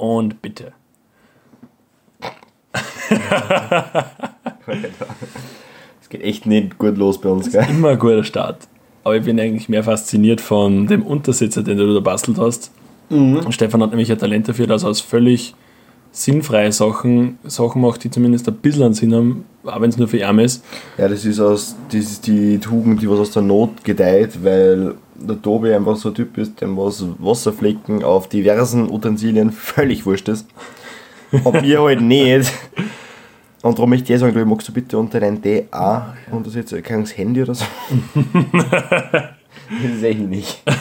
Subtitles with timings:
[0.00, 0.72] Und bitte.
[6.00, 7.66] Es geht echt nicht gut los bei uns, gell?
[7.68, 8.66] Immer ein guter Start.
[9.04, 12.72] Aber ich bin eigentlich mehr fasziniert von dem Untersitzer, den du da bastelt hast.
[13.10, 15.54] Und Stefan hat nämlich ein Talent dafür, dass er aus völlig
[16.12, 20.08] sinnfreie Sachen Sachen macht, die zumindest ein bisschen einen Sinn haben, auch wenn es nur
[20.08, 20.64] für ihn ist.
[20.96, 24.94] Ja, das ist, aus, das ist die Tugend, die was aus der Not gedeiht, weil
[25.20, 30.28] der Tobi einfach so ein Typ ist, dem was Wasserflecken auf diversen Utensilien völlig wurscht
[30.28, 30.46] ist.
[31.44, 32.52] Hab ich halt nicht.
[33.62, 37.04] Und darum möchte ich dir sagen, du magst du bitte unter dein DA untersetzen, kein
[37.04, 37.64] Handy oder so.
[38.52, 40.62] das ist echt nicht.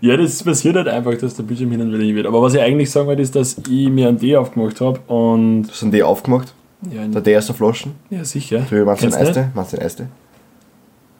[0.00, 2.26] Ja, das passiert halt einfach, dass der Bildschirm hin und wieder wird.
[2.26, 5.62] Aber was ich eigentlich sagen wollte, ist, dass ich mir einen Tee aufgemacht habe und.
[5.62, 6.54] Du hast einen D aufgemacht,
[6.90, 7.92] Ja, der D aus der Flaschen.
[8.10, 8.66] ja sicher.
[8.68, 9.28] Du meinst den Kennst?
[9.28, 9.50] Eiste?
[9.54, 10.08] Meinst du den Eiste?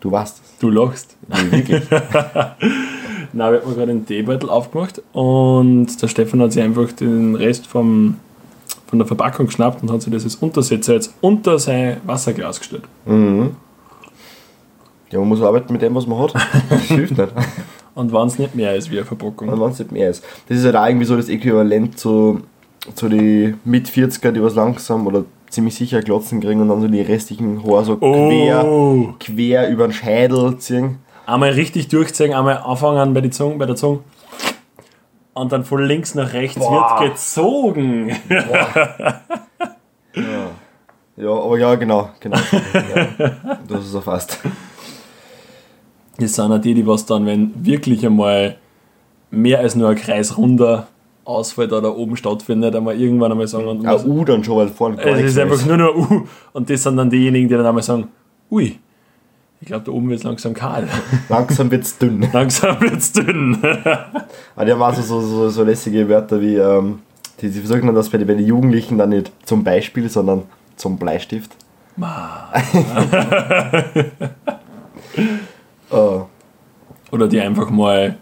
[0.01, 0.59] Du weißt es.
[0.59, 1.17] Du lachst.
[1.29, 1.83] Nee, wirklich.
[3.33, 7.67] Nein, wir haben gerade einen Teebeutel aufgemacht und der Stefan hat sich einfach den Rest
[7.67, 8.17] vom,
[8.87, 12.85] von der Verpackung geschnappt und hat sich dieses Untersetzer jetzt unter sein Wasserglas gestellt.
[13.07, 13.57] mhm.
[15.11, 16.35] Ja, man muss arbeiten mit dem, was man hat.
[16.69, 17.33] Das hilft nicht.
[17.95, 19.49] Und wenn es nicht mehr ist wie eine Verpackung.
[19.49, 20.23] Und wenn es nicht mehr ist.
[20.49, 22.43] Das ist halt auch irgendwie so das Äquivalent zu,
[22.95, 27.01] zu die Mit-40er, die was langsam oder ziemlich sicher Glotzen kriegen und dann so die
[27.01, 29.15] restlichen Haare so quer, Oh!
[29.19, 30.99] quer über den Scheitel ziehen.
[31.27, 34.01] Einmal richtig durchziehen, einmal anfangen bei, die Zunge, bei der Zunge.
[35.35, 37.01] Und dann von links nach rechts Boah.
[37.01, 38.17] wird gezogen.
[41.17, 42.11] Ja, aber ja, genau.
[42.21, 42.39] genau.
[42.73, 44.39] ja, das ist erfasst.
[46.19, 48.57] Das sind auch die, die was dann, wenn wirklich einmal
[49.31, 50.37] mehr als nur ein Kreis
[51.29, 54.69] Ausfall da, da oben stattfindet, einmal irgendwann einmal sagen, und Auch U dann schon, weil
[54.69, 56.23] vorne gar es ist einfach nur noch uh,
[56.55, 58.09] und das sind dann diejenigen, die dann einmal sagen,
[58.51, 58.79] ui,
[59.61, 60.89] ich glaube, da oben wird es langsam kahl.
[61.29, 62.27] Langsam wird es dünn.
[62.33, 63.59] langsam wird es dünn.
[64.57, 67.01] Aber die haben auch so, so, so, lässige Wörter wie, ähm,
[67.41, 70.45] die, sie versuchen dann das bei den, bei den Jugendlichen dann nicht zum Beispiel, sondern
[70.77, 71.51] zum Bleistift.
[71.97, 72.53] Ma.
[75.91, 76.21] Äh,
[77.11, 78.17] Oder die einfach mal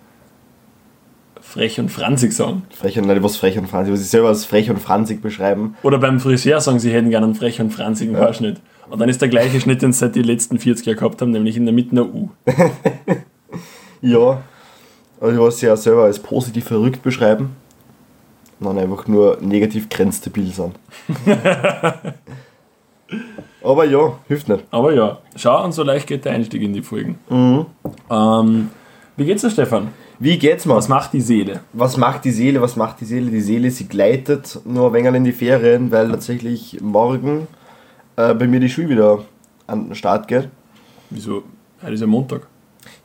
[1.56, 2.64] frech und franzig sagen.
[2.68, 5.74] frech und, nein, was frech und franzig, was sie selber als frech und franzig beschreiben.
[5.82, 8.58] Oder beim Friseur sagen, sie hätten gerne einen frech und franzigen Haarschnitt.
[8.90, 11.30] Und dann ist der gleiche Schnitt, den sie seit die letzten 40 Jahren gehabt haben,
[11.30, 12.28] nämlich in der Mitte eine U.
[14.02, 14.42] Ja,
[15.18, 17.56] also was sie ja selber als positiv verrückt beschreiben.
[18.60, 20.74] Dann einfach nur negativ grenzstabil sind.
[23.64, 24.64] Aber ja, hilft nicht.
[24.70, 27.18] Aber ja, schau, und so leicht geht der Einstieg in die Folgen.
[27.30, 27.64] Mhm.
[28.10, 28.70] Ähm,
[29.16, 29.88] wie geht's dir, Stefan?
[30.18, 30.76] Wie geht's mal?
[30.76, 31.60] Was macht die Seele?
[31.72, 32.60] Was macht die Seele?
[32.62, 33.30] Was macht die Seele?
[33.30, 37.46] Die Seele, sie gleitet nur ein wenig in die Ferien, weil tatsächlich morgen
[38.16, 39.18] äh, bei mir die Schule wieder
[39.66, 40.48] an den Start geht.
[41.10, 41.42] Wieso?
[41.82, 42.46] Heute ist ja Montag.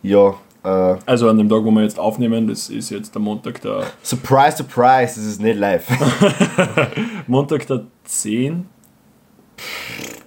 [0.02, 3.62] Ja, äh, Also an dem Tag, wo wir jetzt aufnehmen, das ist jetzt der Montag
[3.62, 5.86] der surprise, surprise, das ist nicht live.
[7.28, 8.66] Montag der 10.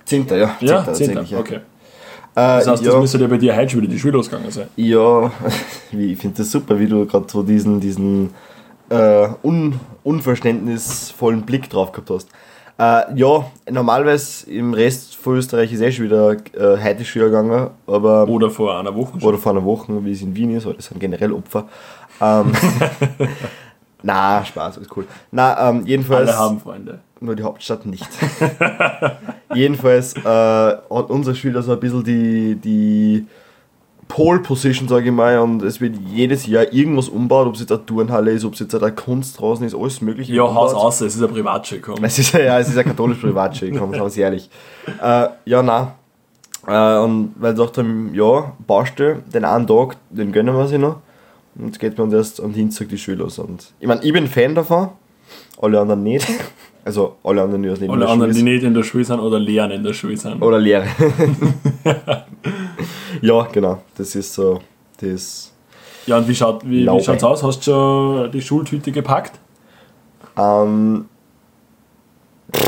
[0.04, 0.26] 10.
[0.28, 0.56] ja.
[0.58, 0.68] 10.
[0.68, 0.84] Ja, 10.
[0.84, 1.38] tatsächlich, ja.
[1.38, 1.54] Okay.
[1.56, 1.60] Äh,
[2.34, 2.92] Das heißt, ja.
[2.92, 4.66] das müsste ja bei dir heute schon wieder die Schule losgegangen sein.
[4.76, 5.32] Ja,
[5.98, 8.30] wie- ich finde das super, wie du gerade so diesen, diesen
[8.90, 12.28] äh, un, unverständnisvollen Blick drauf gehabt hast.
[12.76, 17.70] Äh, ja, normalerweise im Rest von Österreich ist eh schon wieder äh, heute Schule gegangen,
[17.86, 19.28] aber Oder vor einer Woche schon.
[19.28, 21.68] oder vor einer Woche, wie es in Wien ist, weil das sind generell Opfer.
[22.20, 22.52] Ähm,
[24.02, 25.06] na, Spaß, ist cool.
[25.30, 26.98] Na, ähm, jedenfalls Alle haben Freunde.
[27.20, 28.08] nur die Hauptstadt nicht.
[29.54, 33.26] Jedenfalls äh, hat unser Schüler so ein bisschen die, die
[34.14, 37.72] Pole Position, sage ich mal, und es wird jedes Jahr irgendwas umbaut, ob es jetzt
[37.72, 40.32] eine Turnhalle ist, ob es jetzt eine Kunst draußen ist, alles mögliche.
[40.32, 40.72] Ja, umbaut.
[40.72, 42.04] Haus aus, es ist ein Privatschule komm.
[42.04, 44.48] Es ist ja, es ist ja katholisch Privatschule, komm, sagen wir ehrlich.
[45.02, 45.88] Äh, ja, nein.
[46.64, 50.78] Äh, und weil sie gesagt haben, ja, Baustelle, den einen Tag, den gönnen wir sich
[50.78, 51.00] noch.
[51.56, 53.40] Und jetzt geht uns erst am Dienstag die Schule los.
[53.40, 54.90] Und ich meine, ich bin Fan davon,
[55.60, 56.28] alle anderen nicht.
[56.84, 59.18] Also alle anderen, die neben Alle der anderen, die Schule nicht in der Schule sind
[59.18, 60.32] oder lernen in der Schule sind.
[60.32, 60.42] sind.
[60.42, 60.86] Oder Lehre.
[63.22, 63.82] ja, genau.
[63.96, 64.60] Das ist so,
[65.00, 65.50] das...
[66.06, 67.02] Ja, und wie, schaut, wie, wie Laube.
[67.02, 67.42] schaut's aus?
[67.42, 69.38] Hast du schon die Schultüte gepackt?
[70.36, 71.06] Ähm...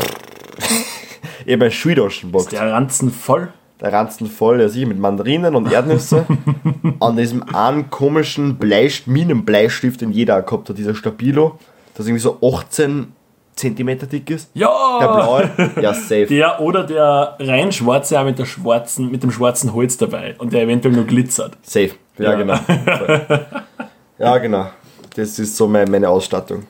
[1.45, 2.53] ich habe Schultaschen gepackt.
[2.53, 3.53] Der Ranzen voll?
[3.79, 6.25] Der Ranzen voll, ja sicher, mit Mandarinen und Erdnüsse.
[6.99, 11.59] an diesem einen komischen Bleist Minenbleistift, den jeder gehabt hat, dieser Stabilo,
[11.93, 13.13] das irgendwie so 18
[13.57, 14.49] cm dick ist.
[14.53, 14.69] Ja!
[14.99, 16.27] Der blaue, ja safe.
[16.27, 20.53] Der oder der rein schwarze auch mit, der schwarzen, mit dem schwarzen Holz dabei und
[20.53, 21.57] der eventuell nur glitzert.
[21.63, 21.91] Safe.
[22.17, 22.35] Ja, Ja.
[22.35, 22.55] genau.
[24.19, 24.67] ja, genau.
[25.15, 26.63] Das ist so meine, meine Ausstattung.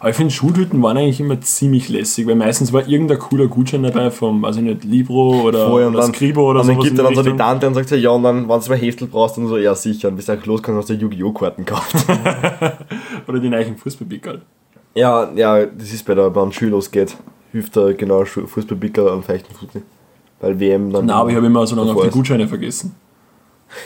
[0.00, 3.82] Aber ich finde, Schulhütten waren eigentlich immer ziemlich lässig, weil meistens war irgendein cooler Gutschein
[3.82, 6.96] dabei vom, weiß ich nicht, Libro oder, Voll, oder dann, Skribo oder und dann gibt
[6.98, 7.36] er dann so die.
[7.36, 9.74] Tante und sagt so, ja, und dann, wenn du mal Heftel brauchst, dann so, ja,
[9.74, 10.08] sicher.
[10.08, 11.32] Und bis du los kannst, hast du Yu-Gi-Oh!
[11.32, 11.96] Karten gekauft.
[13.26, 14.42] Oder die neuen Fußballpickel.
[14.98, 17.16] Ja, ja, das ist bei der, beim Schül losgeht.
[17.52, 19.82] Hilft da genau Fußballpicker am feichten Fußball.
[20.40, 21.06] Weil WM dann.
[21.06, 22.14] Nein, aber ich habe immer so lange auf die ist.
[22.14, 22.94] Gutscheine vergessen.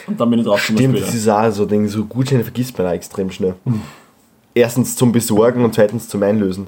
[0.07, 2.77] Und dann bin ich drauf Stimmt, das ist auch so ein Ding, so Gutscheine vergisst
[2.77, 3.55] man auch extrem schnell.
[4.53, 6.67] Erstens zum Besorgen und zweitens zum Einlösen.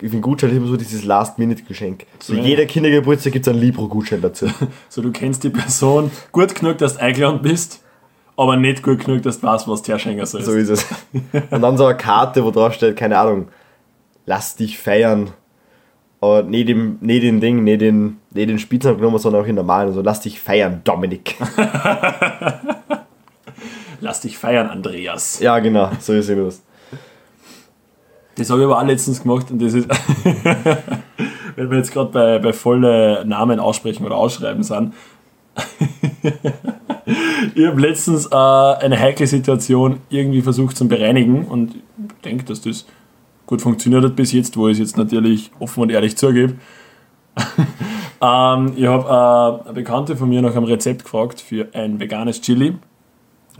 [0.00, 2.06] Ich finde Gutschein immer so dieses Last-Minute-Geschenk.
[2.20, 2.42] So Ja.
[2.42, 4.46] jeder Kindergeburtstag gibt es einen Libro-Gutschein dazu.
[4.88, 7.80] So, du kennst die Person gut genug, dass du eingeladen bist,
[8.36, 10.42] aber nicht gut genug, dass du weißt, was der Schenker soll.
[10.42, 10.86] so ist es.
[11.50, 13.48] Und dann so eine Karte, wo drauf steht, keine Ahnung,
[14.28, 15.30] lass dich feiern.
[16.20, 19.54] Aber nicht im, nicht in Ding, nicht in, nicht in Spitznamen genommen, sondern auch in
[19.54, 19.88] normalen.
[19.88, 21.36] Also lass dich feiern, Dominik.
[24.00, 25.40] Lass dich feiern, Andreas.
[25.40, 26.62] Ja, genau, so ist immer das.
[28.36, 29.88] Das habe ich aber auch letztens gemacht und das ist,
[31.56, 34.94] wenn wir jetzt gerade bei, bei volle Namen aussprechen oder ausschreiben sind.
[37.56, 41.82] ich habe letztens äh, eine heikle Situation irgendwie versucht zu bereinigen und ich
[42.24, 42.86] denke, dass das
[43.48, 46.54] gut funktioniert hat bis jetzt, wo ich es jetzt natürlich offen und ehrlich zugebe.
[48.20, 52.40] ähm, ich habe äh, eine Bekannte von mir nach einem Rezept gefragt für ein veganes
[52.40, 52.74] Chili.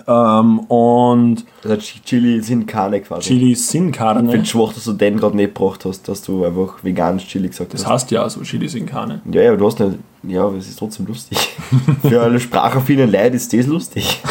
[0.06, 3.28] Ähm, und Also Ch- Chili sind keine quasi.
[3.30, 4.30] Chili sin Ich carne.
[4.30, 7.74] finde schwach, dass du den gerade nicht gebracht hast, dass du einfach veganes Chili gesagt
[7.74, 7.92] Das hast.
[7.92, 9.20] heißt ja so, Chili sin carne.
[9.32, 9.98] Ja, ja, du hast nicht.
[10.24, 11.38] Ja, aber es ist trotzdem lustig.
[12.02, 14.22] Für alle sprachaffinen Leute ist das lustig.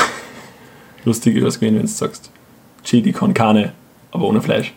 [1.04, 2.32] Lustig wäre es gewesen, wenn du sagst
[2.84, 3.74] Chili con carne,
[4.12, 4.74] aber ohne Fleisch.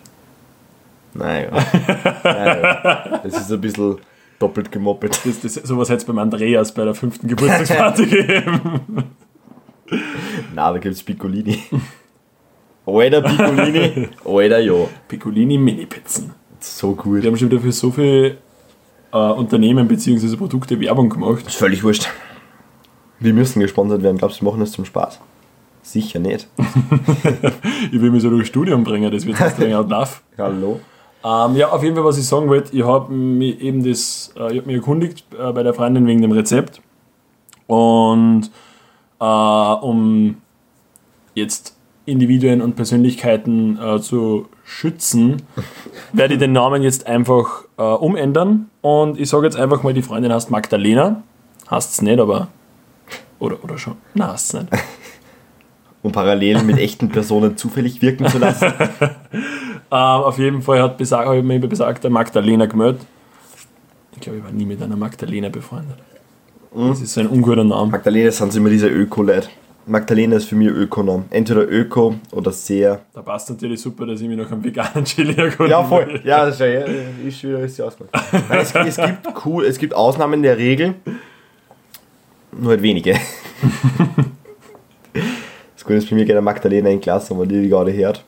[1.15, 1.51] Nein, ja.
[2.25, 3.21] Nein, ja.
[3.23, 3.99] Das ist ein bisschen
[4.39, 5.21] doppelt gemoppelt.
[5.25, 8.81] Das, das, sowas hätte es beim Andreas bei der fünften Geburtstagsparty gegeben.
[10.55, 11.59] Na, da gibt's Piccolini.
[12.87, 14.89] Oder Piccolini, oder ja.
[15.09, 16.33] Piccolini Mini-Pizzen.
[16.61, 17.23] So cool.
[17.23, 18.37] Wir haben schon wieder für so viele
[19.13, 20.37] äh, Unternehmen bzw.
[20.37, 21.47] Produkte Werbung gemacht.
[21.47, 22.09] ist völlig wurscht.
[23.19, 24.19] Wir müssen gesponsert werden.
[24.19, 25.21] Glaubst du, wir machen das zum Spaß?
[25.83, 26.47] Sicher nicht.
[27.91, 30.23] Ich will mich so durchs Studium bringen, das wird jetzt länger lauf.
[30.37, 30.81] Hallo?
[31.23, 34.53] Ähm, ja, auf jeden Fall, was ich sagen wollte, ich habe mich eben das, äh,
[34.53, 36.81] ich habe mich erkundigt äh, bei der Freundin wegen dem Rezept.
[37.67, 38.51] Und
[39.21, 40.37] äh, um
[41.35, 41.77] jetzt
[42.07, 45.43] Individuen und Persönlichkeiten äh, zu schützen,
[46.13, 48.71] werde ich den Namen jetzt einfach äh, umändern.
[48.81, 51.23] Und ich sage jetzt einfach mal, die Freundin heißt Magdalena.
[51.71, 52.49] Heißt es nicht, aber.
[53.39, 53.97] Oder, oder schon.
[54.15, 54.73] Nein, heißt es nicht.
[56.03, 58.73] Um parallel mit echten Personen zufällig wirken zu lassen.
[59.93, 63.03] Ähm, auf jeden Fall hat besag, habe ich mich bei besagter Magdalena gemeldet.
[64.13, 65.97] Ich glaube, ich war nie mit einer Magdalena befreundet.
[66.73, 67.91] Das ist so ein unguter Name.
[67.91, 69.49] Magdalena sind immer diese Öko-Leute.
[69.87, 71.25] Magdalena ist für mich Ökonom.
[71.31, 73.01] Entweder Öko oder sehr.
[73.13, 75.73] Da passt natürlich super, dass ich mich nach einem veganen Chili erkunde.
[75.73, 76.21] Ja, voll.
[76.23, 76.85] Ja, das ist, ja, ja,
[77.27, 78.15] ist wieder ist ja ausgemacht.
[78.49, 80.95] Nein, es, es, gibt cool, es gibt Ausnahmen der Regel,
[82.53, 83.17] nur halt wenige.
[85.75, 88.23] Das Gute ist bei mir gerne Magdalena in Klasse, aber die, die gerade hört.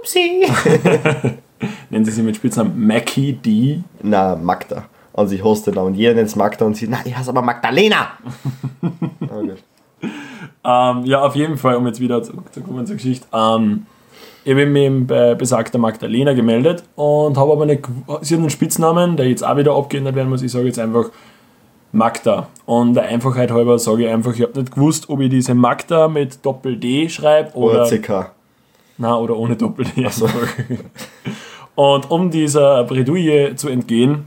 [0.00, 0.46] Upsi!
[1.90, 3.82] Nennen sie sie mit Spitznamen Mackie D.
[4.02, 4.84] Na, Magda.
[5.12, 5.94] Und sie hasst den Namen.
[5.94, 8.12] Jeder nennt es Magda und sie, na, ich heiße aber Magdalena!
[8.82, 8.88] oh
[9.46, 9.62] Gott.
[10.62, 13.26] Ähm, ja, auf jeden Fall, um jetzt wieder zurückzukommen zur Geschichte.
[13.32, 13.86] Ähm,
[14.44, 17.86] ich habe mich bei besagter Magdalena gemeldet und habe aber nicht.
[18.22, 20.42] Sie hat einen Spitznamen, der jetzt auch wieder abgeändert werden muss.
[20.42, 21.10] Ich sage jetzt einfach
[21.92, 22.48] Magda.
[22.64, 26.08] Und der Einfachheit halber sage ich einfach, ich habe nicht gewusst, ob ich diese Magda
[26.08, 28.32] mit Doppel-D schreibe Oder oder, CK.
[29.00, 30.04] Na, oder ohne Doppel-D.
[30.04, 30.30] einfach.
[31.74, 34.26] Und um dieser Bredouille zu entgehen,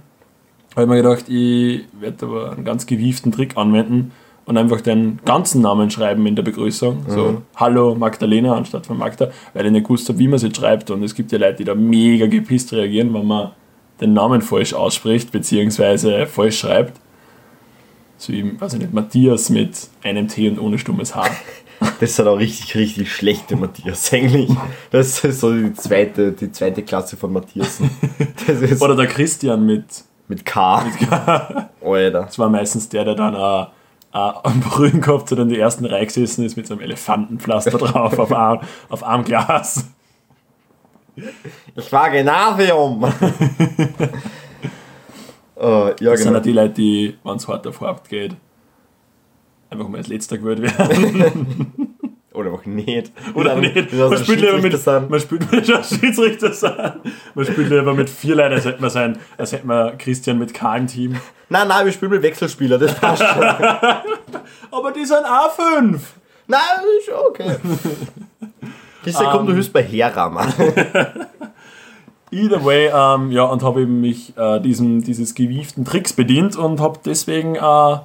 [0.75, 4.11] habe ich mir gedacht, ich werde aber einen ganz gewieften Trick anwenden
[4.45, 7.05] und einfach den ganzen Namen schreiben in der Begrüßung.
[7.07, 10.57] So, hallo Magdalena anstatt von Magda, weil ich nicht gewusst habe, wie man es jetzt
[10.57, 10.89] schreibt.
[10.89, 13.51] Und es gibt ja Leute, die da mega gepisst reagieren, wenn man
[14.01, 16.99] den Namen falsch ausspricht, beziehungsweise falsch schreibt.
[18.17, 21.25] So wie, weiß ich nicht, Matthias mit einem T und ohne stummes H.
[21.99, 24.49] Das sind auch richtig, richtig schlechte Matthias eigentlich.
[24.91, 27.89] Das ist so die zweite, die zweite Klasse von Matthiasen.
[28.79, 29.85] Oder der Christian mit,
[30.27, 30.77] mit K.
[30.77, 31.69] Alter.
[32.11, 33.65] das war meistens der, der dann äh,
[34.13, 36.83] äh, am Brühen gehabt hat und in der ersten Reihe gesessen ist mit so einem
[36.83, 39.87] Elefantenpflaster drauf auf einem, auf einem Glas.
[41.75, 43.03] Ich war Gymnasium.
[45.55, 46.39] oh, ja, Das sind genau.
[46.39, 48.35] auch die Leute, die, wenn es hart auf hart geht,
[49.73, 51.73] einfach mal als letzter gewählt werden.
[52.33, 53.11] Oder auch nicht.
[53.35, 53.75] Oder nicht.
[53.93, 56.93] dann Man spielt, lieber mit, man spielt mit Schiedsrichter sein.
[57.35, 60.53] Man spielt lieber mit vier Leuten, als hätte man, sein, als hätte man Christian mit
[60.53, 61.15] K im Team.
[61.49, 63.43] Nein, nein, wir spielen mit Wechselspieler, das passt schon.
[64.71, 65.99] Aber die sind A5.
[66.47, 66.59] nein,
[66.99, 67.55] ist okay.
[69.03, 70.47] Christian, komm, du hilfst bei Herrammer.
[72.31, 76.79] Either way, ähm, ja, und habe eben mich äh, diesem, dieses gewieften Tricks bedient und
[76.79, 77.97] habe deswegen, äh,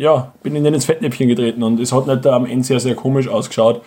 [0.00, 2.94] ja, bin in den ins Fettnäpfchen getreten und es hat nicht am Ende sehr, sehr
[2.94, 3.82] komisch ausgeschaut,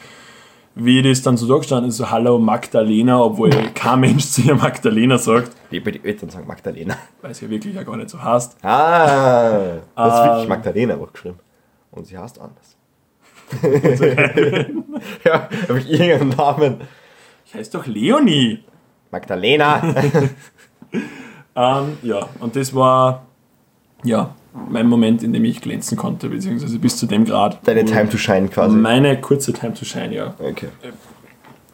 [0.76, 4.54] wie das dann so da gestanden ist, so Hallo Magdalena, obwohl kein Mensch zu ihr
[4.54, 6.96] Magdalena sagt, Wie bei die Eltern sagen Magdalena.
[7.20, 8.64] weil es ja wirklich ja gar nicht so heißt.
[8.64, 10.50] Ah, das ist wirklich Ähm.
[10.50, 11.40] Magdalena auch geschrieben.
[11.90, 12.78] Und sie heißt anders.
[15.26, 16.82] ja, habe ich irgendeinen Namen.
[17.46, 18.64] Ich heiße doch Leonie.
[19.10, 19.82] Magdalena.
[21.56, 23.28] Ähm, ja, und das war
[24.04, 24.34] ja
[24.70, 27.60] mein Moment, in dem ich glänzen konnte, beziehungsweise bis zu dem Grad.
[27.68, 28.76] Deine Time to Shine quasi.
[28.76, 30.34] Meine kurze Time to Shine, ja.
[30.40, 30.68] Okay.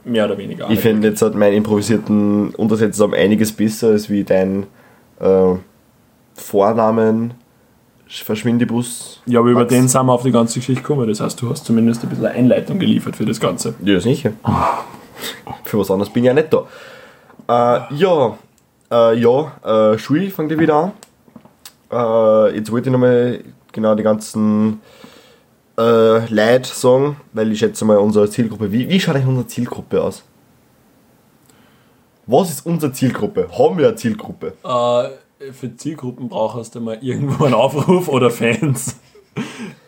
[0.05, 0.69] Mehr oder weniger.
[0.69, 4.65] Ich finde jetzt hat meine improvisierten Untersätze um einiges besser als wie dein
[5.19, 5.55] äh,
[6.33, 7.33] Vornamen
[8.07, 9.21] Verschwindibus.
[9.27, 9.73] ja, aber über Max.
[9.73, 11.07] den sind wir auf die ganze Geschichte gekommen.
[11.07, 13.75] Das heißt, du hast zumindest ein bisschen eine Einleitung geliefert für das Ganze.
[13.83, 14.31] Ja, sicher.
[15.63, 16.65] Für was anderes bin ich ja nicht da.
[17.47, 18.37] Äh, ja,
[18.91, 20.91] äh, ja, äh, Schule fängt wieder an.
[21.91, 24.81] Äh, jetzt wollte ich nochmal genau die ganzen
[25.77, 28.71] äh, Leute sagen, weil ich schätze mal unsere Zielgruppe.
[28.71, 30.23] Wie, wie schaut eigentlich unsere Zielgruppe aus?
[32.27, 33.49] Was ist unsere Zielgruppe?
[33.57, 34.53] Haben wir eine Zielgruppe?
[34.63, 38.97] Äh, für Zielgruppen brauchst du mal irgendwo einen Aufruf oder Fans.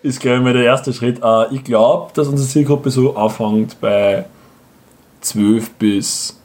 [0.02, 1.20] Ist, glaube ich, mal der erste Schritt.
[1.22, 4.26] Äh, ich glaube, dass unsere Zielgruppe so anfängt bei
[5.22, 6.41] 12 bis.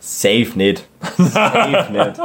[0.00, 0.86] Safe nicht.
[1.16, 2.20] Safe nicht.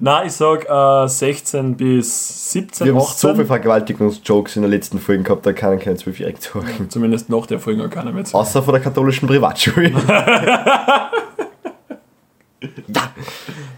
[0.00, 3.16] Nein, ich sag äh, 16 bis 17, Wir haben 18.
[3.16, 6.88] so viele Vergewaltigungsjokes in der letzten Folge gehabt, da kann kein Zwölfjähriger zuhören.
[6.88, 8.36] Zumindest nach der Folge noch keiner mehr zu.
[8.36, 9.90] Außer von der katholischen Privatschule.
[12.86, 13.12] ja.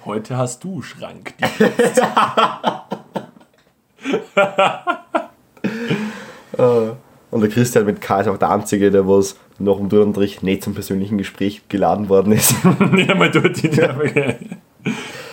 [0.05, 1.33] Heute hast du Schrank.
[7.31, 10.65] Und der Christian mit K ist auch der Einzige, der was nach dem Turnunterricht nicht
[10.65, 12.55] zum persönlichen Gespräch geladen worden ist.
[12.93, 14.37] Nicht einmal dort der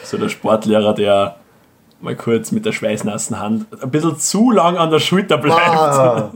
[0.03, 1.37] So der Sportlehrer, der
[2.01, 5.59] mal kurz mit der schweißnassen Hand ein bisschen zu lang an der Schulter bleibt.
[5.59, 6.31] Ah.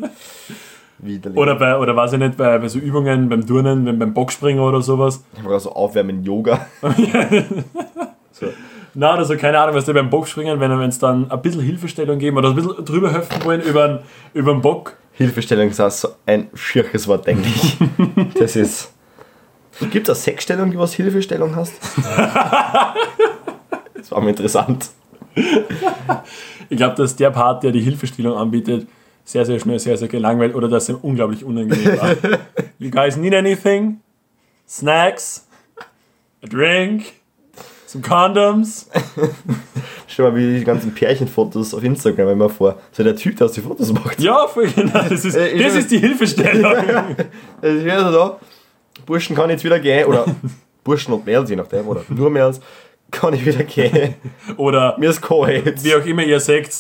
[1.36, 4.62] Oder bei, oder weiß ich nicht, bei, bei so Übungen, beim Turnen, beim, beim Bockspringen
[4.62, 5.24] oder sowas.
[5.34, 6.68] Ich habe so Aufwärmen Yoga.
[8.32, 8.48] so.
[8.94, 12.20] Na, oder so, keine Ahnung, was du beim Bockspringen, wenn es dann ein bisschen Hilfestellung
[12.20, 14.00] geben oder ein bisschen drüber helfen wollen über den,
[14.34, 14.98] über den Bock.
[15.14, 17.78] Hilfestellung ist auch so ein schierches Wort eigentlich.
[18.36, 18.92] Das ist.
[19.92, 21.74] Gibt es eine Sexstellung, die was Hilfestellung hast?
[23.94, 24.90] Das war mir interessant.
[25.36, 28.88] Ich glaube, dass der Part, der die Hilfestellung anbietet,
[29.24, 32.16] sehr, sehr schnell, sehr, sehr gelangweilt oder dass er unglaublich unangenehm war.
[32.80, 34.02] you guys need anything?
[34.68, 35.48] Snacks?
[36.44, 37.14] A drink?
[37.92, 38.90] Some condoms?
[40.08, 42.80] Schau mal, wie die ganzen Pärchenfotos auf Instagram immer vor.
[42.94, 44.18] So der Typ, der aus die Fotos macht.
[44.22, 44.94] Ja, voll genau.
[45.10, 46.74] Das ist, Äh, das ist die Hilfestellung.
[47.62, 48.40] Also ich wäre so da,
[49.06, 50.26] Burschen kann jetzt wieder gehen, oder
[50.86, 52.62] Burschen und Mädels, je nachdem, oder nur Mädels,
[53.12, 54.16] kann ich wieder gehen.
[54.56, 56.74] Oder Mir ist kalt wie auch immer ihr sagt,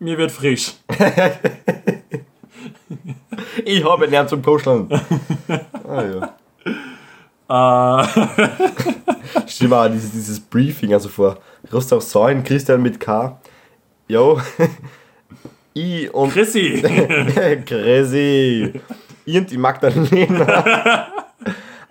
[0.00, 0.74] mir wird frisch.
[3.64, 4.86] Ich habe einen zum Kuscheln.
[5.88, 6.36] Ah ja.
[7.52, 8.06] Äh,
[9.46, 11.38] Stell dir mal dieses, dieses Briefing also vor.
[11.70, 13.38] Rust auf Säulen, Christian mit K.
[14.08, 14.40] Jo.
[15.74, 16.82] ich und Chrissy.
[17.66, 18.80] Crazy.
[19.26, 21.08] Ich und die Magdalena.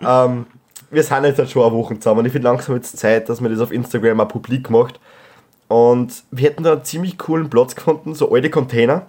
[0.00, 0.46] ähm,
[0.90, 2.26] wir sind jetzt halt schon eine Woche zusammen.
[2.26, 4.98] Ich finde langsam jetzt Zeit, dass man das auf Instagram auch publik macht.
[5.68, 9.06] Und wir hätten da einen ziemlich coolen Platz gefunden, so alte Container.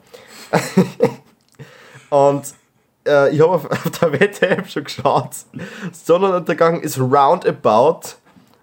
[2.12, 2.44] und
[3.08, 5.30] äh, ich habe auf, auf der Wette-App schon geschaut.
[5.92, 8.16] Sonnenuntergang ist roundabout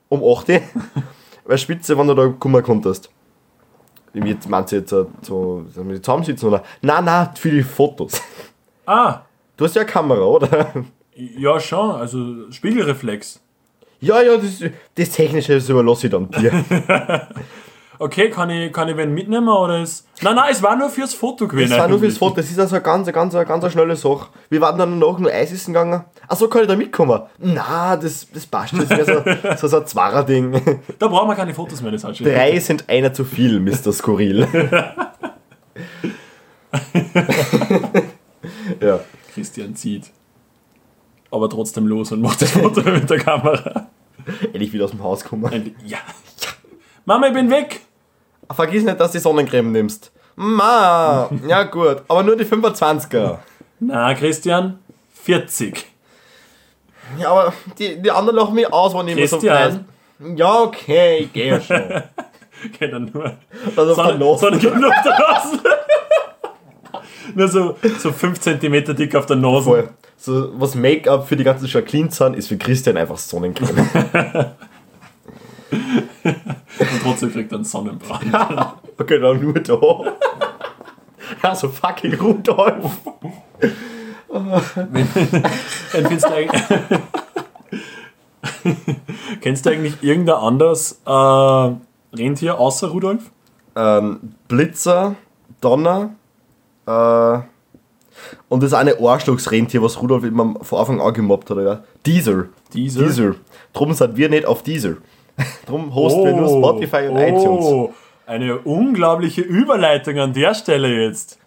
[0.09, 0.61] um 8 Uhr.
[1.45, 3.11] Weil Spitze, wenn du da kommen konntest.
[4.13, 6.63] Wie jetzt meinst du jetzt äh, so, sollen wir zusammensitzen oder?
[6.83, 8.21] Nein, nein, für die Fotos.
[8.87, 9.23] Ah,
[9.61, 10.73] Du hast ja eine Kamera, oder?
[11.15, 13.41] ja schon, also Spiegelreflex.
[14.01, 14.63] Ja, ja, das,
[14.95, 16.65] das Technische das überlasse ich dann dir.
[18.01, 20.09] Okay, kann ich, kann ich wen mitnehmen oder ist.
[20.23, 21.69] Nein, nein, es war nur fürs Foto gewesen.
[21.69, 22.17] Das war nur fürs.
[22.17, 24.29] Foto, das ist also eine ganz, ganz, ganz eine schnelle Sache.
[24.49, 26.03] Wir waren dann danach nur Eis essen gegangen.
[26.27, 27.21] Achso, kann ich da mitkommen?
[27.37, 28.73] Na, das, das passt.
[28.73, 29.23] Das wäre so,
[29.59, 30.81] so, so ein Zwarer-Ding.
[30.99, 32.27] Da brauchen wir keine Fotos mehr, das hat schon.
[32.27, 33.93] Drei sind einer zu viel, Mr.
[33.93, 34.49] Skurril.
[38.81, 39.01] ja.
[39.35, 40.07] Christian zieht.
[41.31, 43.89] Aber trotzdem los und macht das Foto mit der Kamera.
[44.55, 45.53] Endlich wieder aus dem Haus kommen.
[45.53, 45.99] Und ja.
[47.05, 47.83] Mama, ich bin weg!
[48.55, 50.13] Vergiss nicht, dass du Sonnencreme nimmst.
[50.37, 53.39] Ma, ja gut, aber nur die 25er.
[53.81, 54.79] Na, Christian,
[55.23, 55.87] 40.
[57.19, 59.87] Ja, aber die, die anderen lachen mich aus, wenn ich immer so Christian.
[60.19, 60.39] weiß.
[60.39, 62.03] Ja, okay, ich gehe ja schon.
[62.63, 63.25] Okay, dann nur.
[63.75, 64.39] Also Sonne, verlassen.
[64.39, 65.61] Sonne geht auf der Nase.
[67.35, 69.65] nur so, so 5 cm dick auf der Nase.
[69.65, 69.89] Voll.
[70.19, 73.89] So, was Make-up für die ganzen Jacqueline sind, ist für Christian einfach Sonnencreme.
[77.03, 78.25] Flugzeug kriegt einen Sonnenbrand.
[78.99, 79.79] Okay, dann nur da.
[81.43, 82.99] Also fucking Rudolf.
[84.29, 86.63] Wenn, findest du eigentlich,
[89.41, 91.75] Kennst du eigentlich irgendein anderes äh,
[92.17, 93.31] Rentier außer Rudolf?
[93.77, 95.15] Ähm, Blitzer,
[95.61, 96.11] Donner
[96.87, 97.39] äh,
[98.49, 101.57] und das eine Arschlochsrentier, was Rudolf immer von Anfang an gemobbt hat.
[101.57, 101.85] Oder?
[102.05, 102.51] Diesel.
[102.75, 103.07] Diesel?
[103.07, 103.37] Diesel.
[103.73, 104.99] Drum sind wir nicht auf Diesel.
[105.67, 107.65] Drum hosten wir nur Spotify und iTunes.
[107.65, 107.93] Oh,
[108.27, 111.39] eine unglaubliche Überleitung an der Stelle jetzt.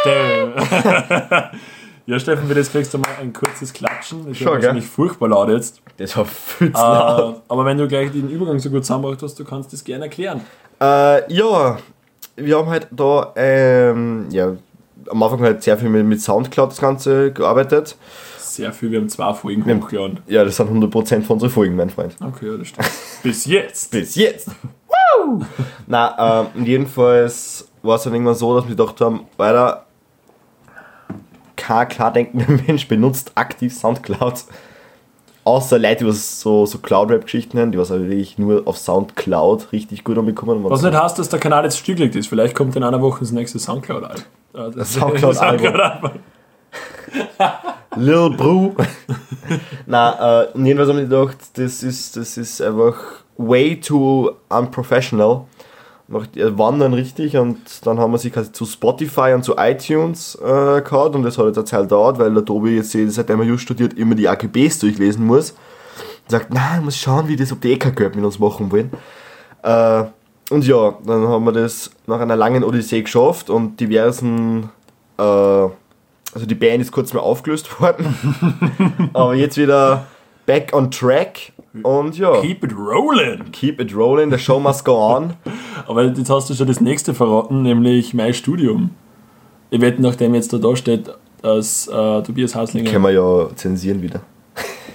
[0.00, 0.52] Steffen.
[2.06, 4.30] ja, Steffen, für das kriegst du mal ein kurzes Klatschen.
[4.30, 5.80] Ist Schon, ja wahrscheinlich furchtbar laut jetzt.
[5.98, 7.42] Das war viel zu Äh, laut.
[7.48, 10.40] aber wenn du gleich den Übergang so gut zusammengebracht hast, du kannst das gerne erklären.
[10.80, 11.78] Äh, ja,
[12.36, 14.52] wir haben halt da, ähm, ja,
[15.08, 17.96] am Anfang halt sehr viel mit, mit Soundcloud das Ganze gearbeitet.
[18.56, 20.20] Sehr viel, wir haben zwei Folgen haben- hochgeladen.
[20.26, 22.16] Ja, das sind 100% von unseren Folgen, mein Freund.
[22.20, 22.88] Okay, ja, das stimmt.
[23.22, 23.90] Bis jetzt.
[23.92, 24.48] Bis jetzt.
[24.88, 25.42] Woo!
[25.86, 29.84] Na, ähm, jedenfalls war es dann irgendwann so, dass wir gedacht haben, Alter,
[31.56, 34.44] kein klar denkender Mensch benutzt aktiv Soundcloud.
[35.44, 40.02] Außer Leute, die was so, so Cloud-Rap-Geschichten haben, die was wirklich nur auf Soundcloud richtig
[40.02, 40.64] gut anbekommen.
[40.64, 42.26] Was nicht heißt, dass der Kanal jetzt stillgelegt ist.
[42.26, 44.22] Vielleicht kommt in einer Woche das nächste Soundcloud-Album.
[44.54, 45.58] Äh, das Soundcloud-Album.
[45.66, 46.10] Soundcloud-Album.
[47.96, 48.74] Lil Bru.
[49.86, 52.96] Na, äh, jedenfalls haben wir gedacht, das ist, das ist einfach
[53.36, 55.44] way too unprofessional.
[56.08, 60.36] Macht ihr Wandern richtig und dann haben wir sie quasi zu Spotify und zu iTunes
[60.36, 63.40] äh, gehabt und das hat jetzt eine Zeit gedauert, weil der Tobi jetzt eh, seitdem
[63.40, 65.50] er just studiert immer die AGBs durchlesen muss.
[65.50, 68.90] Und sagt, nein, ich muss schauen, wie das, ob die EK mit uns machen wollen.
[69.62, 70.04] Äh,
[70.50, 74.70] und ja, dann haben wir das nach einer langen Odyssee geschafft und diversen
[75.18, 75.68] äh,
[76.36, 78.14] also die Band ist kurz mal aufgelöst worden.
[79.14, 80.06] Aber jetzt wieder
[80.44, 81.52] back on track.
[81.82, 83.40] Und ja, keep, Keep it rolling.
[83.62, 85.32] it rolling, the show must go on.
[85.86, 88.90] Aber jetzt hast du schon das nächste verraten, nämlich mein Studium.
[89.70, 92.90] Ich wette, nachdem jetzt da, da steht, dass äh, Tobias Haslinger.
[92.90, 94.20] Können wir ja zensieren wieder.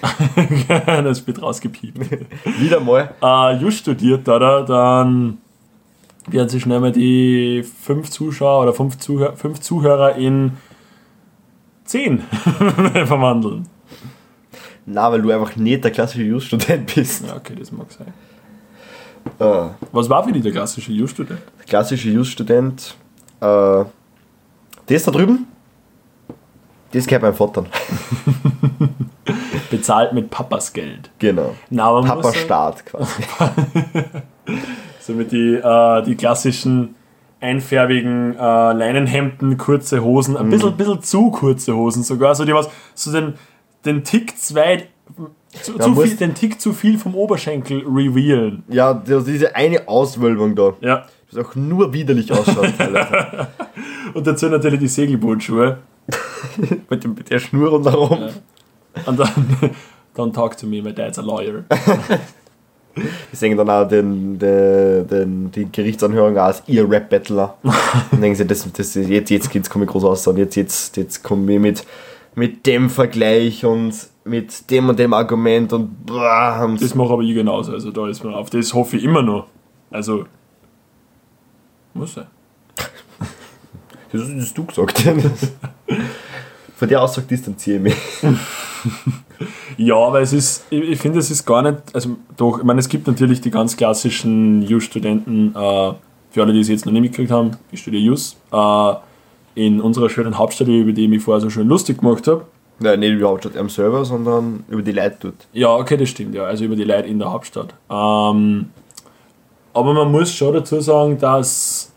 [1.03, 2.00] das wird rausgepiept.
[2.60, 3.13] Wieder mal.
[3.21, 4.63] äh, Just studiert, oder?
[4.63, 5.39] Dann
[6.27, 10.54] werden sich schnell mal die fünf Zuschauer oder fünf, Zuhör fünf Zuhörer in
[11.86, 12.20] zehn
[13.06, 13.67] verwandeln.
[14.86, 17.26] Na, weil du einfach nicht der klassische Just-Student bist.
[17.28, 18.13] Ja, okay, das mag sein.
[19.39, 21.39] Äh, Was war für dich der klassische Just-Student?
[21.60, 22.96] der klassische Just-Student.
[23.39, 23.86] Äh,
[24.88, 25.48] das da drüben,
[26.91, 27.65] das gehört meinem Vater.
[29.70, 31.10] Bezahlt mit Papas Geld.
[31.20, 31.56] Genau.
[31.70, 33.22] Na, aber man Papa sagen, Staat quasi.
[35.00, 36.94] So mit die, äh, die klassischen
[37.41, 38.39] einfärbigen äh,
[38.73, 43.34] Leinenhemden, kurze Hosen, ein bisschen, bisschen zu kurze Hosen sogar, so die was, so den,
[43.86, 44.88] den Tick zu weit,
[45.62, 48.63] zu, zu viel, den Tick zu viel vom Oberschenkel revealen.
[48.69, 51.06] Ja, die- diese eine Auswölbung da, Ja.
[51.32, 52.73] das auch nur widerlich ausschaut.
[54.13, 55.77] Und dazu natürlich die Segelbootschuhe.
[56.89, 58.30] mit, dem, mit der Schnur rundherum.
[59.06, 59.30] Und dann,
[60.15, 61.63] don't talk to me, my dad's a lawyer.
[62.95, 67.58] Die singen dann auch den, den, den, die Gerichtsanhörung als ihr Rap-Battler.
[68.12, 70.97] und denken sie, das, das, jetzt, jetzt geht's, komme ich groß aus und jetzt, jetzt,
[70.97, 71.86] jetzt kommen wir mit,
[72.36, 77.23] mit dem Vergleich und mit dem und dem Argument und, boah, und Das mache aber
[77.23, 77.71] ich genauso.
[77.71, 79.47] Also da ist man auf das hoffe ich immer noch.
[79.89, 80.25] Also
[81.93, 82.27] muss er.
[84.12, 85.04] das hast du gesagt.
[86.82, 87.96] Von der Aussage distanziere ich mich.
[89.78, 92.80] Ja, aber es ist, ich, ich finde, es ist gar nicht, also doch, ich meine,
[92.80, 95.94] es gibt natürlich die ganz klassischen JUS-Studenten, äh,
[96.32, 98.94] für alle, die es jetzt noch nicht mitgekriegt haben, ich studiere JUS, äh,
[99.54, 102.46] in unserer schönen Hauptstadt, über die ich mich vorher so schön lustig gemacht habe.
[102.80, 105.48] Nein, nicht über die Hauptstadt am Server, sondern über die Leute dort.
[105.54, 107.76] Ja, okay, das stimmt, ja, also über die Leute in der Hauptstadt.
[107.91, 108.70] Ähm,
[109.74, 111.90] aber man muss schon dazu sagen, dass,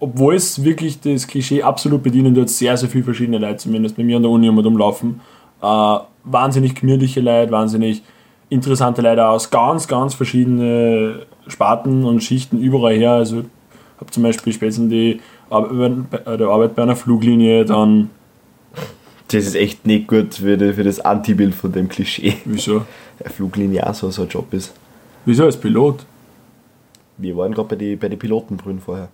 [0.00, 4.04] obwohl es wirklich das Klischee absolut bedienen dort sehr, sehr viele verschiedene Leute, zumindest bei
[4.04, 5.20] mir an der Uni immer rumlaufen,
[5.62, 8.02] äh, wahnsinnig gemütliche Leute, wahnsinnig
[8.50, 13.12] interessante Leute aus ganz, ganz verschiedene Sparten und Schichten überall her.
[13.12, 13.44] Also ich
[14.00, 18.10] habe zum Beispiel spätestens die Arbeit, bei- der Arbeit bei einer Fluglinie, dann,
[19.28, 22.34] Das ist echt nicht gut für, die, für das Antibild von dem Klischee.
[22.44, 22.82] wieso?
[23.22, 24.74] Der Fluglinie auch so, so ein Job ist.
[25.24, 26.04] Wieso als Pilot?
[27.16, 29.08] Wir waren gerade bei den bei die Pilotenbrühen vorher.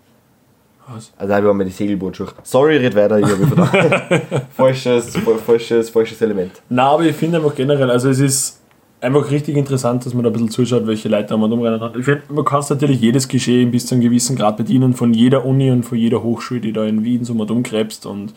[0.92, 1.12] Was?
[1.16, 2.28] Also wir waren bei die Segelbootschuhe.
[2.42, 4.46] Sorry, red weiter, ich habe verdammt.
[4.56, 6.52] falsches, falsches, falsches Element.
[6.68, 8.60] Na, aber ich finde einfach generell, also es ist
[9.00, 11.96] einfach richtig interessant, dass man da ein bisschen zuschaut, welche Leute man umrennen hat.
[11.96, 15.44] Ich finde, man kann natürlich jedes Klischee bis zu einem gewissen Grad bedienen, von jeder
[15.44, 18.34] Uni und von jeder Hochschule, die da in Wien so mal umkrebst und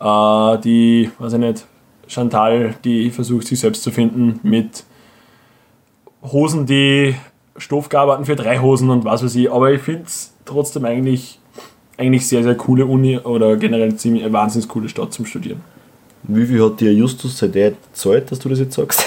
[0.00, 1.66] äh, die, weiß ich nicht,
[2.06, 4.84] Chantal, die versucht sich selbst zu finden mit
[6.22, 7.14] Hosen, die
[7.56, 9.50] Stoffgaben für drei Hosen und was weiß ich.
[9.50, 11.38] Aber ich finde es trotzdem eigentlich,
[11.98, 15.60] eigentlich sehr, sehr coole Uni oder generell ziemlich eine wahnsinnig coole Stadt zum Studieren.
[16.22, 19.04] Wie viel hat dir Justus seit der Zeit, dass du das jetzt sagst?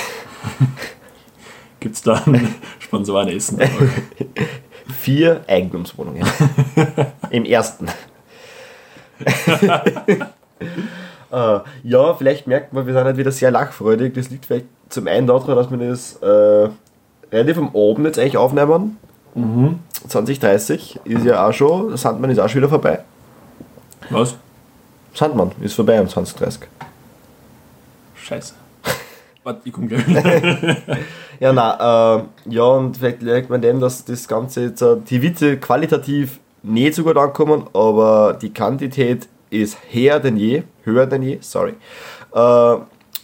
[1.80, 3.60] Gibt es da ein Sponsorenessen?
[5.00, 6.24] Vier Eigentumswohnungen.
[7.32, 7.88] Im ersten.
[11.32, 14.14] äh, ja, vielleicht merkt man, wir sind halt wieder sehr lachfreudig.
[14.14, 16.70] Das liegt vielleicht zum einen daran, dass wir das äh,
[17.32, 18.98] relativ am Abend jetzt eigentlich aufnehmen.
[19.36, 19.80] Mhm.
[20.08, 23.00] 2030 ist ja auch schon, Sandmann ist auch schon wieder vorbei.
[24.10, 24.36] Was?
[25.14, 26.62] Sandmann ist vorbei um 2030.
[28.16, 28.54] Scheiße.
[29.44, 30.04] Warte, ich komme gleich.
[31.40, 35.24] Ja, na, äh, ja, und vielleicht merkt man dem, dass das Ganze jetzt, äh, die
[35.24, 41.24] Witze qualitativ nicht so gut ankommen, aber die Quantität ist höher denn je, höher denn
[41.24, 41.74] je, sorry.
[42.32, 42.76] Äh,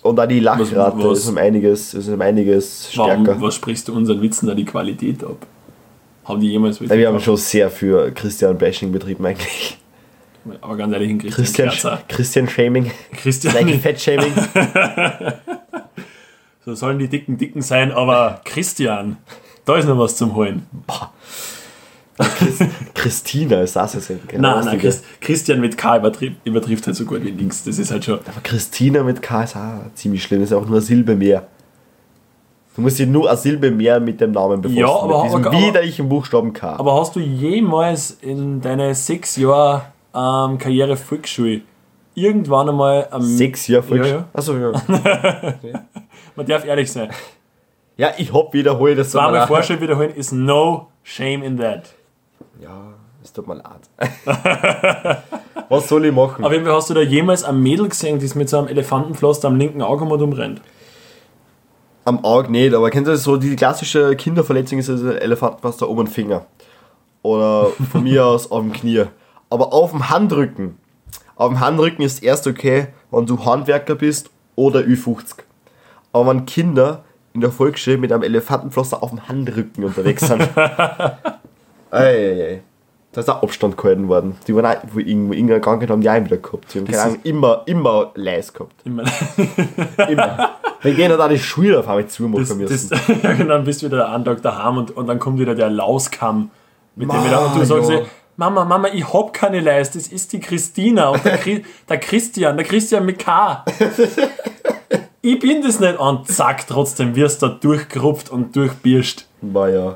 [0.01, 3.39] und auch die Lachrate Was- was- ist um einiges, ist um einiges Warum, stärker.
[3.39, 5.45] was sprichst du unseren Witzen da die Qualität ab?
[6.27, 9.77] Haben die jemals Ja, wir haben schon sehr für Christian Bashing betrieben eigentlich.
[10.61, 12.03] Aber ganz ehrlich, Christian, Christian, Kerzer.
[12.07, 14.33] Christian Shaming, Christian, like Fett Shaming.
[16.65, 19.17] so sollen die Dicken Dicken sein, aber Christian,
[19.65, 20.65] da ist noch was zum Holen.
[22.93, 24.79] Christina ist das jetzt genau Nein, nein.
[24.79, 27.63] Christ, Christian mit K übertrifft, übertrifft halt so gut wie links.
[27.63, 28.19] Das ist halt schon.
[28.19, 31.47] Aber Christina mit K ist auch ziemlich schlimm, das ist auch nur Silbe mehr.
[32.77, 34.77] Du musst dich nur eine Silbe mehr mit dem Namen befassen.
[34.79, 36.75] Ja, aber- mit diesem aber- widerlichen Buchstaben K.
[36.77, 39.81] Aber hast du jemals in deine sechs Jahre
[40.15, 41.61] ähm, Karriere Volksschule
[42.13, 43.21] irgendwann einmal am.
[43.23, 44.07] Sechs Jahre falsch.
[44.07, 44.25] Ja, ja.
[44.31, 44.71] Achso, ja.
[46.35, 47.09] Man darf ehrlich sein.
[47.97, 49.09] ja, ich hab wiederholt das.
[49.09, 49.47] Zweimal.
[49.47, 51.95] Vorschrift wiederholen is no shame in that.
[52.61, 53.89] Ja, es tut mir leid.
[55.69, 56.45] Was soll ich machen?
[56.45, 59.57] Aber irgendwie hast du da jemals ein Mädel gesehen, das mit so einem Elefantenpflaster am
[59.57, 60.61] linken Auge mal rumrennt?
[62.07, 66.07] Am Auge nicht, aber kennst du so die klassische Kinderverletzung ist also Elefantenpflaster oben am
[66.07, 66.45] Finger.
[67.21, 69.03] Oder von mir aus auf dem Knie.
[69.49, 70.77] Aber auf dem Handrücken.
[71.35, 75.39] Auf dem Handrücken ist erst okay, wenn du Handwerker bist oder Ü50.
[76.13, 80.47] Aber wenn Kinder in der Volksschule mit einem Elefantenpflaster auf dem Handrücken unterwegs sind.
[81.91, 82.61] Eieiei.
[83.17, 84.35] Da ist auch Abstand gehalten worden.
[84.45, 86.71] Die waren auch, wo irgendwo irgendeine Krankheit haben die auch wieder gehabt.
[86.71, 88.75] Die haben keine Ahnung, immer, immer Leis gehabt.
[88.85, 89.05] Immer-
[90.07, 90.49] Immer.
[90.83, 92.89] Wir gehen halt auch die Schuhe auf einmal zumachen Das, müssen.
[92.91, 95.55] das, ja, genau, dann bist du wieder einen Tag daheim und, und dann kommt wieder
[95.55, 96.51] der Lauskamm.
[96.95, 98.01] Mit dem Ma, wieder, und du sagst ja.
[98.35, 102.55] Mama, Mama, ich hab keine Leist, das ist die Christina und der, Chri der Christian,
[102.55, 103.65] der Christian mit K.
[105.23, 109.25] ich bin das nicht und zack, trotzdem wirst du da durchgerupft und durchbirscht.
[109.41, 109.95] War ja.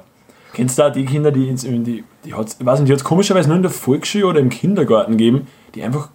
[0.53, 2.93] Kennst du auch die Kinder, die ins, in die, die hat's, ich weiß nicht, die
[2.93, 6.09] hat es komischerweise nur in der Volksschule oder im Kindergarten gegeben, die einfach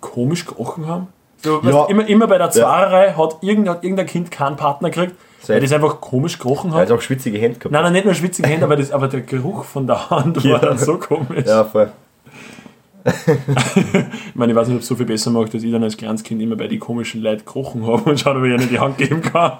[0.00, 1.08] komisch gerochen haben?
[1.38, 1.64] So, Ja.
[1.72, 5.46] weißt, immer, immer bei der Zweierei hat, irgend, hat irgendein Kind keinen Partner gekriegt, weil
[5.46, 5.64] Selbst.
[5.64, 6.90] das einfach komisch gerochen Er hat.
[6.90, 7.72] hat auch schwitzige Hände gehabt.
[7.72, 10.52] Nein, nein, nicht nur schwitzige Hände, aber, das, aber der Geruch von der Hand Ja.
[10.52, 11.46] war dann so komisch.
[11.46, 11.90] Ja, voll.
[13.04, 15.96] Ich meine, ich weiß nicht, ob es so viel besser macht, dass ich dann als
[15.96, 18.78] kleines Kind immer bei den komischen Leuten gerochen habe und schauen, ob ich ihnen die
[18.78, 19.54] Hand geben kann.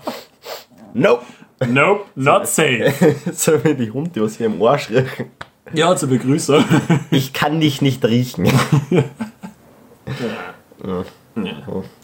[0.95, 1.23] Nope.
[1.69, 2.93] Nope, not safe.
[3.33, 5.27] so wie die Hunde, was hier im Arsch riechen.
[5.73, 6.65] Ja, zur Begrüßung.
[7.11, 8.47] Ich kann dich nicht riechen.
[8.47, 11.05] Ja.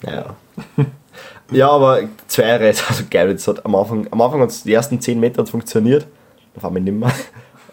[0.07, 0.37] Ja.
[1.51, 4.73] Ja, aber zwei Reise, also geil, das hat am Anfang, am Anfang hat es die
[4.73, 6.07] ersten 10 Meter funktioniert,
[6.55, 7.11] auf einmal nicht mehr.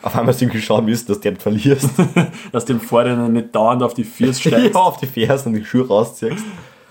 [0.01, 1.89] Auf einmal hast du schauen müssen, dass du den verlierst.
[2.51, 4.75] Dass du dem Vorderner nicht dauernd auf die Füße steigst.
[4.75, 6.45] ja, auf die Fersen und die Schuhe rausziehst.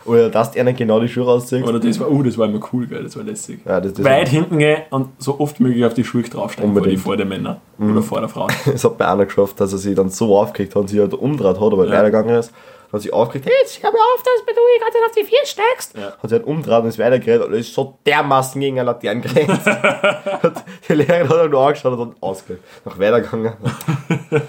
[0.07, 1.67] Oder dass du ihnen genau die Schuhe rausziehst.
[1.67, 3.61] Oder das war, uh, das war immer cool, gell, das war lässig.
[3.65, 6.83] Ja, das, das, Weit hinten gehen und so oft möglich auf die Schuhe draufsteigen vor
[6.83, 7.03] die Unbedingt.
[7.03, 7.93] Vordermänner Mhm.
[7.93, 8.53] oder Vorderfrauen.
[8.71, 11.15] Das hat bei einer geschafft, dass er sich dann so aufgeregt hat und sich halt
[11.15, 11.93] umdreht hat, aber Ja.
[11.93, 12.53] weitergegangen ist.
[12.93, 15.25] Hat sich aufgeregt, hey, jetzt hör mir auf, dass du die ganze Zeit auf die
[15.25, 15.97] vier steigst.
[15.97, 16.13] Ja.
[16.13, 19.61] Hat sich halt umdreht und ist weitergeredet und ist so dermaßen gegen eine Laterne gerannt.
[20.89, 22.63] Die Lehrerin hat ihn nur angeschaut und dann ausgelegt.
[22.85, 23.53] Noch weitergegangen.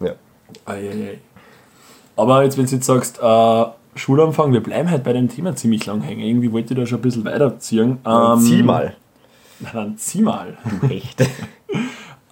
[0.00, 0.12] ja.
[0.64, 1.18] Eieiei.
[2.16, 5.84] Aber jetzt, wenn du jetzt sagst, äh, Schulanfang, wir bleiben halt bei dem Thema ziemlich
[5.86, 6.20] lang hängen.
[6.20, 7.98] Irgendwie wollte ich da schon ein bisschen weiterziehen.
[8.06, 8.94] Ähm, zieh mal.
[9.60, 10.56] Na, dann zieh mal.
[10.88, 11.22] Echt.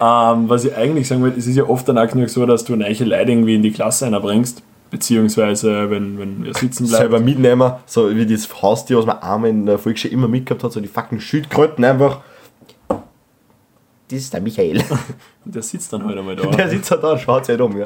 [0.03, 2.75] Ähm, was ich eigentlich sagen wollte, es ist ja oft dann auch so, dass du
[2.75, 7.01] neue Leute irgendwie in die Klasse einbringst, beziehungsweise wenn, wenn er sitzen bleibt.
[7.01, 10.71] Selber mitnehmen, so wie das Haustier, was man einmal in der Volksschule immer mitgehabt hat,
[10.71, 12.21] so die fucking Schildkröten einfach.
[14.09, 14.83] Das ist der Michael.
[15.45, 16.67] Und der sitzt dann halt einmal Der da.
[16.67, 17.77] sitzt halt da und schaut sich halt um.
[17.77, 17.85] Ja.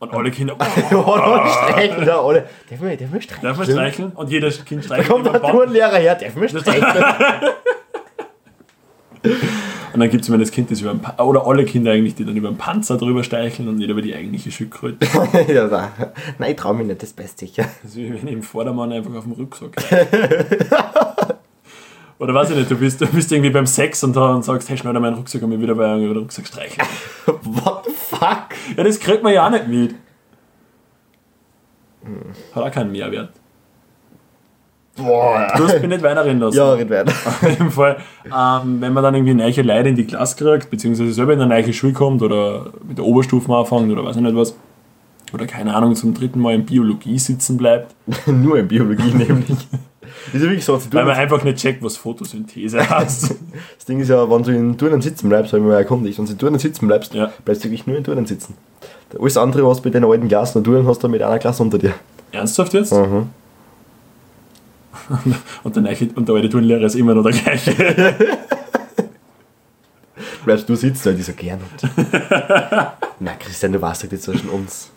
[0.00, 0.56] Und alle Kinder,
[0.90, 2.48] Ja, und streicheln da alle.
[2.70, 3.42] Darf man, darf man streicheln?
[3.42, 4.12] darf man streicheln?
[4.12, 5.50] Und jeder Kind Da streichelt kommt über der.
[5.50, 7.04] Turnlehrer her, darf man streicheln?
[9.92, 12.24] Und dann gibt es immer das Kind, das über Pa- oder alle Kinder eigentlich, die
[12.24, 15.04] dann über den Panzer drüber streicheln und nicht über die eigentliche Schildkröte.
[15.52, 15.90] ja, da.
[16.38, 17.64] Nein, ich trau mich nicht, das beste sicher.
[17.82, 19.72] Das ist wie wenn ich im Vordermann einfach auf dem Rucksack.
[22.20, 24.68] Oder weiß ich nicht, du bist, du bist irgendwie beim Sex und, da, und sagst,
[24.68, 26.82] hey, schnell meinen Rucksack und mir wieder bei einem Rucksack streichen.
[27.26, 28.48] What the fuck?
[28.76, 29.94] Ja, das kriegt man ja auch nicht mit.
[32.54, 33.30] Hat auch keinen Mehrwert.
[34.96, 35.52] Boah.
[35.56, 36.56] Du hast mich nicht weinen lassen.
[36.56, 37.12] Ja, red weiter.
[37.24, 41.12] Auf jeden Fall, ähm, wenn man dann irgendwie neue Leute in die Klasse kriegt, beziehungsweise
[41.12, 44.34] selber in eine neue Schule kommt oder mit der Oberstufe anfängt oder weiß ich nicht
[44.34, 44.56] was,
[45.32, 47.94] oder keine Ahnung, zum dritten Mal in Biologie sitzen bleibt,
[48.26, 49.56] Nur in Biologie nämlich.
[50.26, 53.34] Das ist ja wirklich so, weil man einfach nicht checkt, was Photosynthese heißt.
[53.76, 56.26] Das Ding ist ja, wenn du in Turnen sitzen bleibst, habe ich mir erkundigt, wenn
[56.26, 57.32] du in Turnen sitzen bleibst, Ja.
[57.44, 58.54] bleibst du wirklich nur in Turnen sitzen.
[59.18, 61.78] Alles andere, was mit deiner alten Klasse und Turnen hast, du mit einer Klasse unter
[61.78, 61.94] dir.
[62.32, 62.92] Ernsthaft jetzt?
[62.92, 63.30] Mhm.
[65.64, 67.72] Und der, neue, und der alte Turnlehrer ist immer noch der gleiche.
[70.44, 71.60] Bleibst du sitzen, weil die so gern.
[73.20, 74.90] Na, Christian, du weißt doch jetzt schon uns.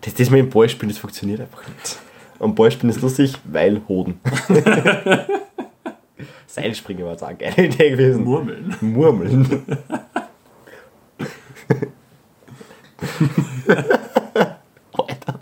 [0.00, 1.98] Das, das mit dem Ballspielen, das funktioniert einfach nicht.
[2.42, 4.18] Und Ballspielen ist lustig, weil Hoden.
[6.46, 8.24] Seilspringen war jetzt auch eine geile Idee gewesen.
[8.24, 8.74] Murmeln.
[8.80, 9.62] Murmeln.
[14.92, 15.40] Alter.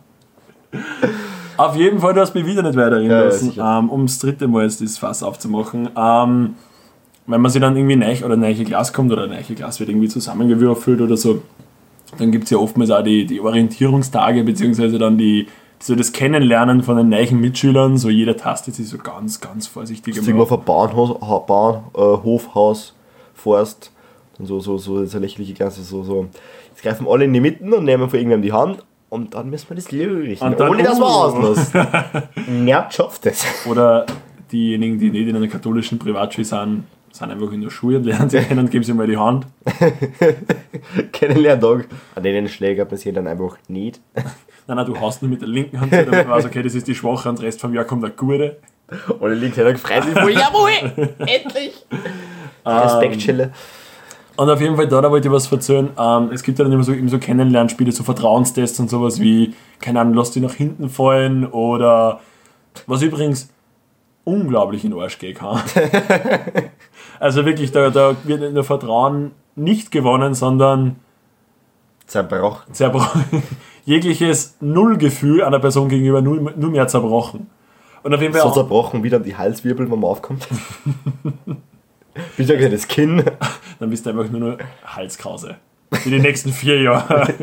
[1.57, 3.79] Auf jeden Fall, du hast mich wieder nicht weiterreden Ja, ja, lassen, sicher.
[3.79, 5.89] ähm, um das dritte Mal jetzt das Fass aufzumachen.
[5.97, 6.55] Ähm,
[7.27, 10.09] wenn man sich dann irgendwie neu oder neue Glas kommt oder neue Glas wird irgendwie
[10.09, 11.43] zusammengewürfelt oder so,
[12.19, 15.47] dann gibt es ja oftmals auch die, die Orientierungstage, beziehungsweise dann die,
[15.83, 20.15] so das Kennenlernen von den neuen Mitschülern, so jeder tastet sich so ganz, ganz vorsichtig
[20.17, 22.95] Das irgendwo auf Bahnhof, Bahnhof, Haus,
[23.35, 23.91] Forst,
[24.39, 26.29] und so, so, so, so lächerliche Klasse, so, so.
[26.71, 29.69] Jetzt greifen alle in die Mitten und nehmen von irgendwem die Hand und dann müssen
[29.69, 31.09] wir das lösen, Und dann- ohne dass wir uh.
[31.09, 31.87] auslassen.
[32.65, 33.45] Nervt schafft das.
[33.67, 34.07] Oder
[34.51, 38.31] diejenigen, die nicht in einer katholischen Privatschule sind, sind einfach in der Schule und lernen
[38.31, 39.47] sich kennen und geben sich mal die Hand.
[41.13, 41.87] Kennenlerntag.
[42.15, 44.01] An denen Schläger passieren dann einfach nicht.
[44.71, 46.87] Nein, nein, du haust nur mit der linken Hand, damit man weiß, okay, das ist
[46.87, 48.59] die schwache und der Rest vom Jahr kommt der gute.
[49.19, 50.71] Und links hat er gefreut sich voll, jawohl,
[51.27, 51.85] endlich.
[52.65, 53.51] Respektschelle.
[54.37, 55.91] Und auf jeden Fall, da, da wollte ich was erzählen.
[55.99, 59.55] Ähm, es gibt ja dann immer so, eben so Kennenlernspiele, so Vertrauenstests und sowas wie,
[59.81, 62.21] keine Ahnung, lass dich nach hinten fallen oder
[62.87, 63.53] was übrigens
[64.23, 65.61] unglaublich in den Arsch gehen kann.
[67.19, 70.95] also wirklich, da, da wird nicht nur Vertrauen nicht gewonnen, sondern
[72.07, 72.73] Zerbrochen.
[72.73, 73.43] zerbrochen.
[73.91, 77.49] Jegliches Nullgefühl einer Person gegenüber nur, nur mehr zerbrochen.
[78.05, 80.47] Und auf jeden Fall So auch, zerbrochen wie dann die Halswirbel, wenn man aufkommt.
[82.37, 83.25] Bitte gesagt, das Kinn.
[83.81, 85.57] dann bist du einfach nur Halskrause.
[85.93, 87.35] Für die nächsten vier Jahre.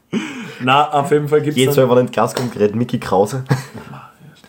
[0.62, 1.60] Na, auf jeden Fall gibt es.
[1.60, 3.44] Jedes Mal, wenn in die Klasse kommt, gerät Mickey Krause.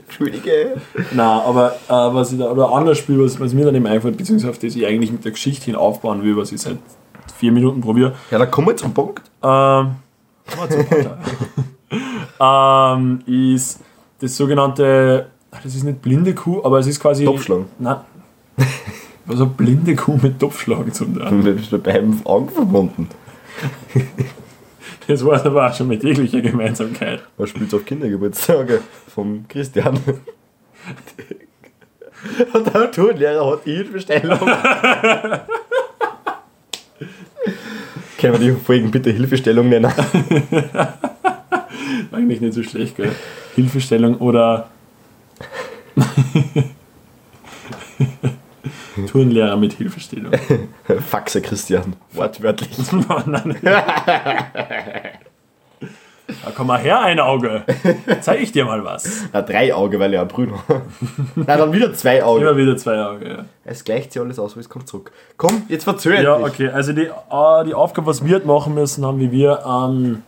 [0.06, 0.76] Entschuldige.
[1.12, 3.88] Na, aber äh, was ich da, oder ein anderes Spiel, was, was mir dann eben
[3.88, 6.78] einfällt, beziehungsweise auf das ich eigentlich mit der Geschichte hin aufbauen will, was ich seit
[7.38, 9.22] vier Minuten probiere, Ja, dann kommen wir zum Punkt.
[9.44, 9.96] ähm,
[12.40, 13.80] ähm, ist
[14.20, 17.26] das sogenannte, das ist nicht blinde Kuh, aber es ist quasi.
[17.26, 17.66] Topfschlagen.
[17.80, 17.98] Nein.
[19.28, 21.28] Also blinde Kuh mit Topfschlagen zum tun.
[21.28, 23.08] Und wir bist beim Augen verbunden.
[25.08, 27.24] Das war aber auch schon mit jeglicher Gemeinsamkeit.
[27.38, 28.82] Man spielt auf Kindergeburtstage
[29.14, 30.00] vom Christian.
[32.54, 34.40] Und der Turnlehrer hat die Hilfestellung.
[38.24, 39.92] Können wir die Folgen bitte Hilfestellung nennen?
[42.14, 43.12] Eigentlich nicht so schlecht, gell?
[43.54, 44.70] Hilfestellung oder
[49.12, 50.32] Turnlehrer mit Hilfestellung.
[51.10, 51.98] Faxe Christian.
[52.14, 52.70] Wortwörtlich.
[53.10, 53.58] Oh nein.
[56.64, 57.66] Komm mal her, ein Auge.
[58.22, 59.26] Zeig ich dir mal was.
[59.34, 60.64] Ja, drei Auge, weil ein Brüder
[61.36, 62.42] Na, dann wieder zwei Augen.
[62.42, 63.28] Immer wieder zwei Auge.
[63.28, 65.12] Ja, Es gleicht sich alles aus, aber es kommt zurück.
[65.36, 66.46] Komm, jetzt verzögert ja dich.
[66.48, 66.70] okay.
[66.70, 70.24] Also die, äh, die Aufgabe, was wir machen müssen, haben, wie wir ähm,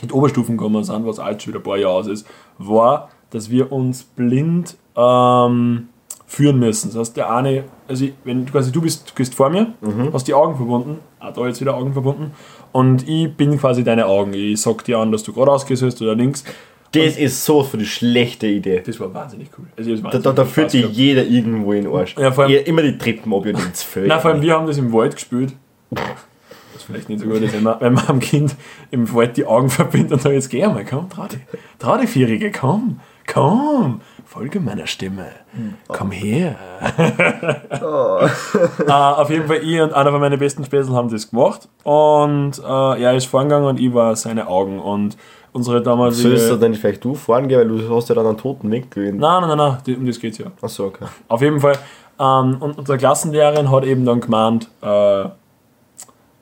[0.00, 3.50] mit Oberstufen gekommen sind, was alt schon wieder ein paar Jahre aus ist, war, dass
[3.50, 5.88] wir uns blind ähm,
[6.32, 6.88] führen müssen.
[6.90, 9.74] Das heißt, der eine, also ich- wenn quasi du bist, du gehst vor mir,
[10.12, 12.32] hast die Augen verbunden, auch da jetzt wieder Augen verbunden,
[12.72, 14.32] und ich bin quasi deine Augen.
[14.32, 16.42] Ich sag dir an, dass du geradeaus gehst oder links.
[16.92, 18.82] Das ist so für die schlechte Idee.
[18.84, 19.64] Das war wahnsinnig cool.
[19.76, 20.94] Also, Da, wahnsinnig da, da viel führt gehabt.
[20.94, 22.14] jeder irgendwo in den Arsch.
[22.18, 24.08] Ja, vor allem- immer die Treppen ab und ins Feld.
[24.08, 25.54] Nein, vor allem wir haben das im Wald gespielt.
[25.90, 26.00] Das
[26.76, 28.54] ist vielleicht nicht so gut, ist, wenn man, wenn man am Kind
[28.90, 31.40] im Wald die Augen verbindet und sagt, jetzt geh mal, komm, trau dich.
[31.78, 34.00] Trau dich, Vierige, komm, komm,
[34.32, 35.26] folge meiner Stimme.
[35.88, 36.56] Komm her.
[37.70, 41.68] äh, auf jeden Fall, ich und einer von meinen besten Späßel haben das gemacht.
[41.84, 44.78] Und äh, er ist vorangegangen und ich war seine Augen.
[44.80, 45.18] Und
[45.52, 46.16] unsere damalige...
[46.16, 49.12] Sollst du dann vielleicht du fahren gehen, weil du hast ja dann einen toten Winkel.
[49.12, 50.46] Nein, nein, nein, nein, die- um das geht's ja.
[50.62, 51.04] Achso, okay.
[51.28, 51.76] Auf jeden Fall.
[52.18, 55.24] Ähm, und unsere Klassenlehrerin hat eben dann gemeint, äh,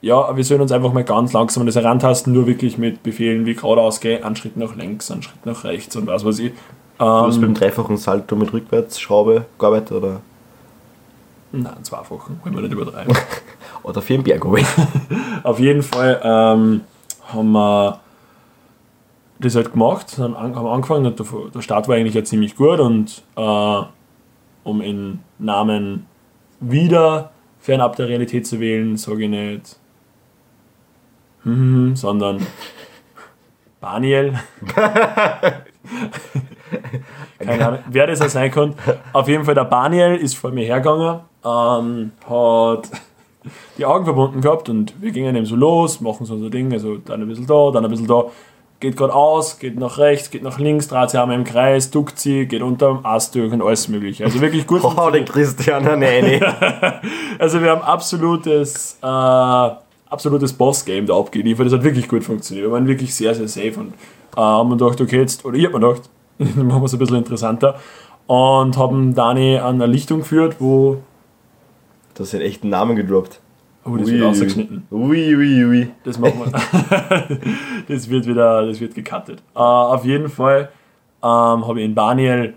[0.02, 3.46] ja, wir sollen uns einfach mal ganz langsam an das herantasten, nur wirklich mit Befehlen
[3.46, 6.52] wie geradeaus gehen, einen Schritt nach links, einen Schritt nach rechts und was weiß ich.
[7.00, 10.20] Du hast Ähm, beim dreifachen Salto mit Rückwärtsschraube gearbeitet oder
[11.50, 13.16] Nein, zwei Wochen, wollen wir nicht übertreiben.
[13.82, 14.44] Oder für den Berg.
[15.42, 16.82] Auf jeden Fall ähm,
[17.26, 18.00] haben wir
[19.40, 22.54] das halt gemacht, dann an, haben angefangen und der, der Start war eigentlich ja ziemlich
[22.54, 23.82] gut und äh,
[24.62, 26.06] um in Namen
[26.60, 29.76] wieder fernab der Realität zu wählen, sage ich nicht
[31.44, 32.46] hm, sondern
[33.80, 34.38] Daniel.
[37.38, 38.74] Keine Ahnung, wer das auch sein kann.
[39.12, 42.90] Auf jeden Fall, der Daniel ist vor mir hergegangen, ähm, hat
[43.78, 46.96] die Augen verbunden gehabt und wir gingen eben so los, machen so unser Ding, also
[46.98, 48.24] dann ein bisschen da, dann ein bisschen da.
[48.80, 52.18] Geht gerade aus, geht nach rechts, geht nach links, dreht sich einmal im Kreis, duckt
[52.18, 54.24] sie, geht unter dem Ast durch und alles mögliche.
[54.24, 54.82] Also wirklich gut.
[54.96, 56.42] Oh, der Christian Nein.
[57.38, 61.66] also wir haben absolutes, äh, absolutes Boss-Game da abgeliefert.
[61.66, 62.68] Das hat wirklich gut funktioniert.
[62.68, 63.92] Wir waren wirklich sehr, sehr safe und
[64.34, 66.08] äh, haben gedacht, okay, jetzt, oder ich hab mir gedacht,
[66.56, 67.76] machen wir es ein bisschen interessanter
[68.26, 70.98] und haben Dani an eine Lichtung geführt, wo
[72.14, 73.40] Du hast den echten Namen gedroppt.
[73.84, 74.86] Oh, das wird ausgeschnitten.
[74.90, 75.90] Ui, ui, ui.
[76.04, 77.38] Das machen wir.
[77.88, 79.42] das wird wieder, das wird gecuttet.
[79.54, 80.68] Uh, auf jeden Fall
[81.22, 82.54] ähm, habe ich in Daniel,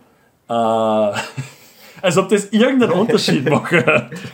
[0.49, 0.53] äh,
[2.01, 3.73] als ob das irgendeinen Unterschied macht.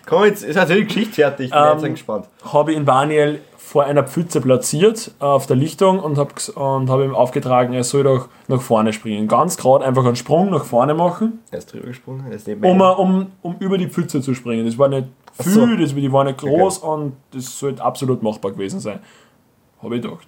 [0.07, 1.45] Komm, jetzt ist natürlich die Geschichte fertig.
[1.47, 2.25] Ich bin Ähm, jetzt gespannt.
[2.51, 6.89] habe ich in Daniel vor einer Pfütze platziert äh, auf der Lichtung und habe und
[6.89, 9.27] hab ihm aufgetragen, er soll doch nach vorne springen.
[9.27, 12.65] Ganz gerade einfach einen Sprung nach vorne machen, Er ist drüber gesprungen, er ist neben
[12.65, 14.65] um, um, um über die Pfütze zu springen.
[14.65, 15.67] Das war nicht viel, so.
[15.67, 19.01] das, die war nicht groß und das sollte absolut machbar gewesen sein.
[19.83, 20.27] Habe ich gedacht.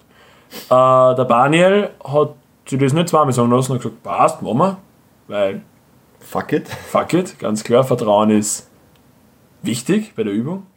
[0.66, 4.76] Äh, der Daniel hat sich das nicht zweimal sagen lassen und gesagt, passt, machen wir.
[5.26, 5.62] Weil,
[6.20, 6.68] Fuck it.
[6.68, 8.70] fuck it, ganz klar, Vertrauen ist
[9.62, 10.66] wichtig bei der Übung.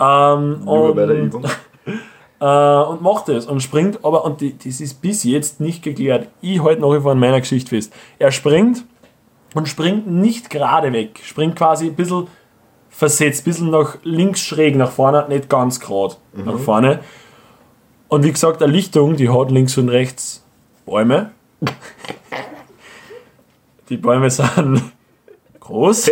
[0.00, 1.44] Ähm, Nur bei der Übung.
[2.40, 6.28] äh, und macht es und springt, aber und die, das ist bis jetzt nicht geklärt.
[6.40, 7.92] Ich halte nach wie vor an meiner Geschichte fest.
[8.18, 8.84] Er springt
[9.54, 12.28] und springt nicht gerade weg, springt quasi ein bisschen
[12.90, 17.00] versetzt, ein bisschen nach links schräg nach vorne, nicht ganz gerade nach vorne.
[18.08, 20.44] Und wie gesagt, eine Lichtung, die hat links und rechts
[20.86, 21.30] Bäume.
[23.88, 24.82] Die Bäume sind
[25.60, 26.10] groß.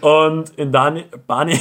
[0.00, 1.58] Und in Dani Bani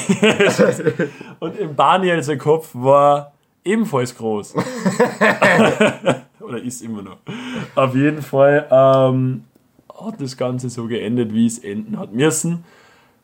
[1.39, 3.33] und im Daniel sein Kopf war
[3.63, 4.55] ebenfalls groß.
[6.39, 7.17] Oder ist immer noch.
[7.75, 9.43] Auf jeden Fall ähm,
[9.93, 12.63] hat das Ganze so geendet, wie es enden hat müssen.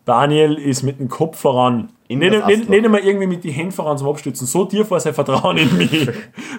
[0.05, 1.89] Daniel ist mit dem Kopf voran.
[2.07, 4.45] In nicht, nicht, nicht einmal irgendwie mit den Händen voran zum Abstützen.
[4.45, 6.07] So tief war sein Vertrauen in mich.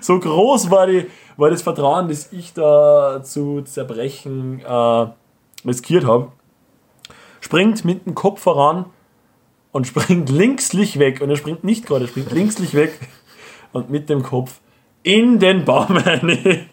[0.00, 5.06] so groß war, die, war das Vertrauen, das ich da zu zerbrechen äh,
[5.64, 6.32] riskiert habe.
[7.46, 8.86] Springt mit dem Kopf voran
[9.70, 11.20] und springt linkslich weg.
[11.20, 12.98] Und er springt nicht gerade, er springt linkslich weg
[13.70, 14.58] und mit dem Kopf
[15.04, 16.68] in den Baum rein.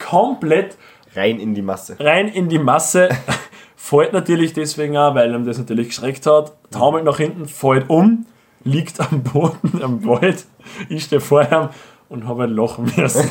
[0.00, 0.76] Komplett
[1.14, 1.94] Rein in die Masse.
[2.00, 3.08] rein in die Masse.
[3.76, 6.54] fällt natürlich deswegen auch, weil ihm das natürlich geschreckt hat.
[6.72, 8.26] Taumelt nach hinten, fällt um,
[8.64, 10.44] liegt am Boden, am Wald.
[10.88, 11.68] Ich stehe vor ihm
[12.08, 13.28] und habe ein lachen müssen.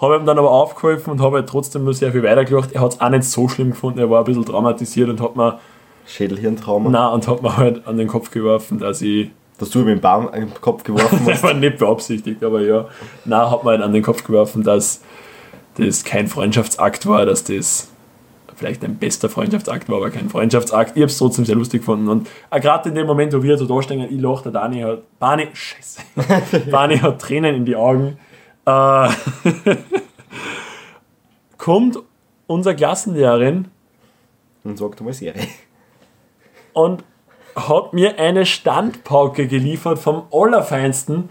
[0.00, 2.72] Habe ihm dann aber aufgeholfen und habe halt trotzdem nur sehr viel weitergelacht.
[2.72, 5.36] Er hat es auch nicht so schlimm gefunden, er war ein bisschen traumatisiert und hat
[5.36, 5.58] mir,
[6.06, 6.90] Schädelhirntrauma.
[6.90, 10.00] na, und hat mir halt an den Kopf geworfen, dass ich Dass du ihm den
[10.00, 11.42] Baum an den Kopf geworfen das hast.
[11.44, 12.86] war nicht beabsichtigt, aber ja.
[13.24, 15.02] Na, hat mir halt an den Kopf geworfen, dass
[15.76, 17.88] das kein Freundschaftsakt war, dass das
[18.56, 20.96] vielleicht ein bester Freundschaftsakt war, aber kein Freundschaftsakt.
[20.96, 22.08] Ich habe es trotzdem sehr lustig gefunden.
[22.08, 25.02] Und gerade in dem Moment, wo wir so da stehen, ich lache, der Dani hat,
[25.18, 26.00] Bani, scheiße,
[26.70, 28.18] Bani hat Tränen in die Augen.
[28.70, 29.08] Äh,
[31.58, 31.98] kommt
[32.46, 33.68] unsere Klassenlehrerin
[34.64, 35.46] Und sagt mal Serie.
[36.72, 37.04] und
[37.56, 41.28] hat mir eine Standpauke geliefert vom Allerfeinsten,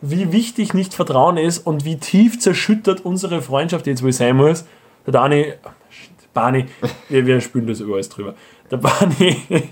[0.00, 4.64] wie wichtig nicht Vertrauen ist und wie tief zerschüttert unsere Freundschaft jetzt wohl sein muss.
[5.06, 5.52] Der Dani,
[5.90, 6.66] shit, Barney,
[7.08, 8.34] wir, wir spülen das über alles drüber.
[8.70, 9.36] Der Barney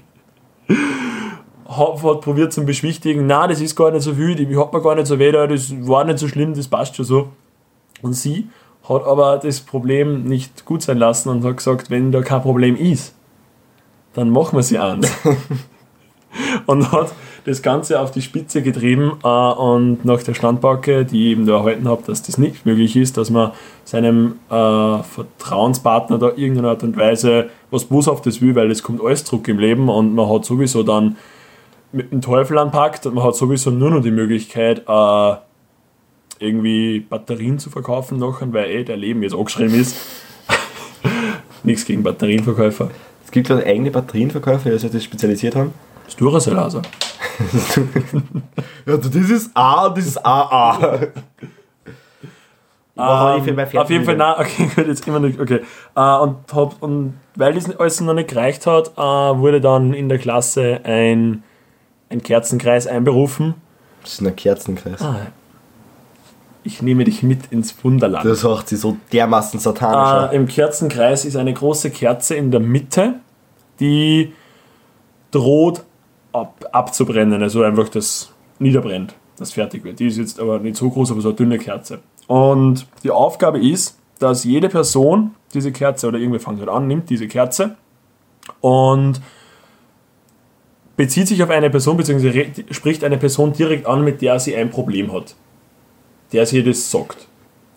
[1.68, 4.94] hat, probiert zum Beschwichtigen, na, das ist gar nicht so viel, die hat mir gar
[4.94, 7.28] nicht so weh, da, das war nicht so schlimm, das passt schon so.
[8.02, 8.48] Und sie
[8.88, 12.74] hat aber das Problem nicht gut sein lassen und hat gesagt, wenn da kein Problem
[12.74, 13.14] ist,
[14.14, 15.10] dann machen wir sie eins.
[16.66, 17.12] und hat
[17.44, 21.56] das Ganze auf die Spitze getrieben äh, und nach der Standpauke, die ich eben da
[21.56, 23.52] erhalten habe, dass das nicht möglich ist, dass man
[23.84, 29.24] seinem äh, Vertrauenspartner da irgendeiner Art und Weise was Boshaftes will, weil es kommt alles
[29.24, 31.16] zurück im Leben und man hat sowieso dann
[31.92, 35.34] mit dem Teufel anpackt und man hat sowieso nur noch die Möglichkeit, äh,
[36.40, 39.96] irgendwie Batterien zu verkaufen nachher, weil eh der Leben jetzt angeschrieben ist.
[41.62, 42.90] Nichts gegen Batterienverkäufer.
[43.24, 45.74] Es gibt gerade eigene Batterienverkäufer, die sich das spezialisiert haben.
[46.04, 46.82] Das Duracell also.
[48.86, 51.08] Ja, das ist A, das ist AA.
[52.98, 55.60] Ähm, ich für mein auf jeden Fall, nein, okay, gut, jetzt immer nicht, okay.
[55.94, 60.08] Äh, und, hab, und weil das alles noch nicht gereicht hat, äh, wurde dann in
[60.08, 61.44] der Klasse ein,
[62.10, 63.54] ein Kerzenkreis einberufen.
[64.02, 65.02] Das ist ein Kerzenkreis.
[65.02, 65.26] Ah,
[66.64, 68.24] ich nehme dich mit ins Wunderland.
[68.24, 70.32] Das macht sie so dermaßen satanisch.
[70.32, 73.14] Äh, Im Kerzenkreis ist eine große Kerze in der Mitte,
[73.80, 74.32] die
[75.30, 75.82] droht
[76.32, 79.98] ab, abzubrennen, also einfach das niederbrennt, das fertig wird.
[79.98, 82.00] Die ist jetzt aber nicht so groß, aber so eine dünne Kerze.
[82.26, 87.08] Und die Aufgabe ist, dass jede Person diese Kerze, oder irgendwie fängt halt an, nimmt
[87.08, 87.76] diese Kerze
[88.60, 89.20] und
[90.98, 94.54] bezieht sich auf eine Person, beziehungsweise re- spricht eine Person direkt an, mit der sie
[94.56, 95.34] ein Problem hat.
[96.32, 97.26] Der sie das sagt.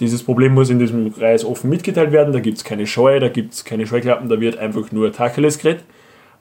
[0.01, 3.29] Dieses Problem muss in diesem Kreis offen mitgeteilt werden, da gibt es keine Scheu, da
[3.29, 5.85] gibt es keine Scheuklappen, da wird einfach nur Tacheles geredet.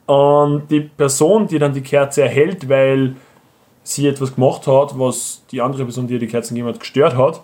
[0.07, 3.15] Und die Person, die dann die Kerze erhält, weil
[3.83, 7.15] sie etwas gemacht hat, was die andere Person, die ihr die Kerzen gegeben hat, gestört
[7.17, 7.43] hat,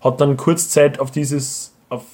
[0.00, 2.04] hat dann kurz Zeit auf dieses, auf,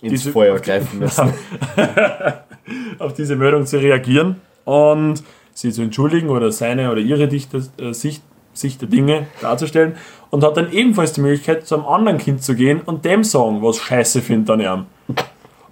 [0.00, 1.34] Ins diese- Feuer greifen müssen.
[3.00, 5.22] auf diese Meldung zu reagieren und
[5.54, 9.96] sie zu entschuldigen oder seine oder ihre Dichter, äh, Sicht, Sicht der Dinge darzustellen
[10.30, 13.62] und hat dann ebenfalls die Möglichkeit, zu einem anderen Kind zu gehen und dem sagen,
[13.62, 14.86] was scheiße findet an ihm.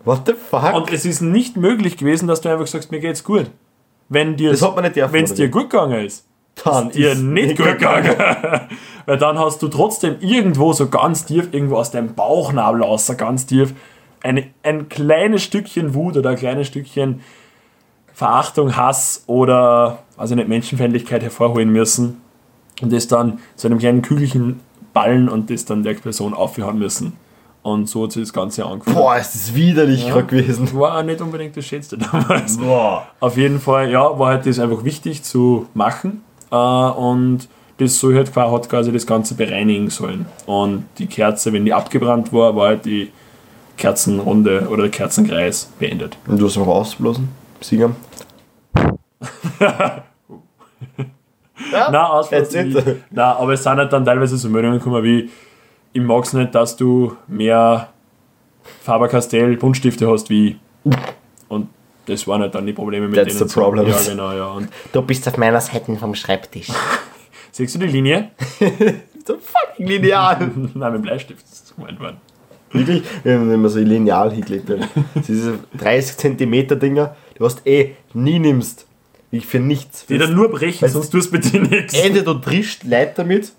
[0.04, 0.74] What the fuck?
[0.74, 3.50] Und es ist nicht möglich gewesen, dass du einfach sagst, mir geht's gut.
[4.08, 6.26] Wenn dir Das hat man nicht dürfen, wenn es oder dir gut gegangen ist,
[6.64, 8.16] dann dir ist nicht gut gegangen.
[9.06, 13.46] Weil dann hast du trotzdem irgendwo so ganz tief, irgendwo aus deinem Bauchnabel außer ganz
[13.46, 13.74] tief,
[14.22, 17.20] eine, ein kleines Stückchen Wut oder ein kleines Stückchen
[18.20, 22.20] Verachtung, Hass oder also nicht Menschenfeindlichkeit hervorholen müssen
[22.82, 24.60] und das dann zu einem kleinen Kügelchen
[24.92, 27.14] ballen und das dann der Person aufhören müssen.
[27.62, 28.94] Und so hat sich das Ganze angefangen.
[28.94, 30.12] Boah, ist das widerlich Ja.
[30.16, 30.68] gerade gewesen.
[30.74, 32.58] War auch nicht unbedingt das Schönste damals.
[32.58, 33.06] Boah.
[33.20, 36.22] Auf jeden Fall, ja, war halt das einfach wichtig zu machen.
[36.50, 37.48] Äh, und
[37.78, 40.26] das soll halt quasi, hat quasi das Ganze bereinigen sollen.
[40.44, 43.10] Und die Kerze, wenn die abgebrannt war, war halt die
[43.78, 46.18] Kerzenrunde oder der Kerzenkreis beendet.
[46.26, 47.30] Und du hast noch ausblasen?
[47.62, 47.94] Singen?
[49.60, 50.04] Ja,
[51.72, 52.74] Nein, Ausflug That's.
[53.10, 55.30] Nein, aber es sind halt dann teilweise so Meldungen gekommen wie,
[55.92, 57.88] ich mag es nicht, dass du mehr
[58.82, 60.56] Faber-Castell Buntstifte hast wie ich.
[61.48, 61.68] Und
[62.06, 63.48] das waren halt dann die Probleme mit That's denen.
[63.48, 63.86] the problem.
[63.86, 64.46] Ja, genau, ja.
[64.52, 66.68] Und Du bist auf meiner Seite vom Schreibtisch.
[67.52, 68.30] siehst du die Linie?
[69.26, 70.50] so fucking lineal.
[70.74, 72.16] Nein, mit Bleistift ist das gemeint worden.
[72.72, 74.70] Wirklich, wir haben immer so lineal hingelegt.
[74.70, 74.84] haben.
[75.26, 78.86] Diese 30 cm Dinger, die hast eh nie nimmst.
[79.32, 80.06] Ich für nichts.
[80.06, 81.94] Die dann nur brechen, Weißt- sonst tust du bitte nichts.
[81.94, 83.52] Entweder du trischst Leute damit,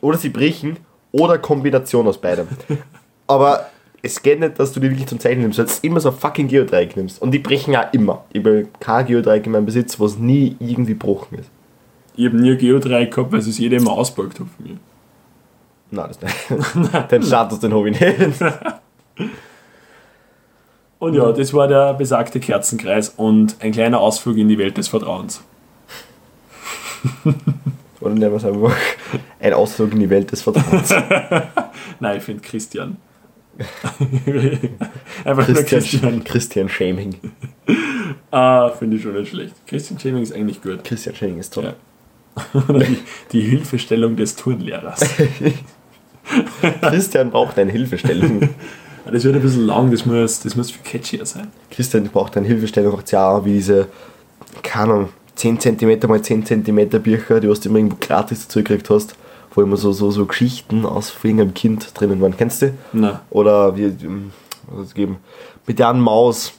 [0.00, 0.76] oder sie brechen,
[1.12, 2.46] oder Kombination aus beidem.
[3.26, 3.66] Aber
[4.00, 6.46] es geht nicht, dass du die wirklich zum Zeichnen nimmst, weil du immer so fucking
[6.48, 7.20] Geodreieck nimmst.
[7.20, 8.24] Und die brechen auch immer.
[8.32, 11.50] Ich habe kein Geodreieck in meinem Besitz, was nie irgendwie gebrochen ist.
[12.16, 14.76] Ich habe nie ein Geodreieck gehabt, weil es jeder immer ausgepackt hat von mir.
[15.90, 17.10] Nein, das nicht.
[17.10, 18.16] Den Status, den habe ich nicht.
[20.98, 24.88] Und ja, das war der besagte Kerzenkreis und ein kleiner Ausflug in die Welt des
[24.88, 25.42] Vertrauens.
[28.00, 28.74] Oder nennen wir es einfach
[29.38, 30.92] ein Ausflug in die Welt des Vertrauens.
[32.00, 32.96] Nein, ich finde Christian.
[35.24, 36.24] Einfach nur Christian, Christian.
[36.24, 37.16] Christian Shaming.
[38.30, 39.54] Ah, finde ich schon nicht schlecht.
[39.66, 40.84] Christian Shaming ist eigentlich gut.
[40.84, 41.64] Christian Shaming ist toll.
[41.64, 41.74] Ja.
[42.72, 42.98] Die,
[43.32, 45.00] die Hilfestellung des Turnlehrers.
[46.82, 48.48] Christian braucht eine Hilfestellung.
[49.10, 51.48] Das wird ein bisschen lang, das muss, das muss viel catchier sein.
[51.70, 53.88] Christian braucht eine Hilfestellung, ja auch wie diese,
[54.62, 58.90] keine Ahnung, 10 cm mal 10 cm Bücher, die du immer irgendwo gratis dazu gekriegt
[58.90, 59.14] hast,
[59.54, 62.36] wo immer so, so, so Geschichten aus irgendeinem Kind drinnen waren.
[62.36, 62.66] Kennst du?
[62.68, 62.74] die?
[62.92, 64.32] Na, Oder wie, ähm,
[64.66, 65.16] was soll es geben?
[65.66, 66.52] Mit der Maus.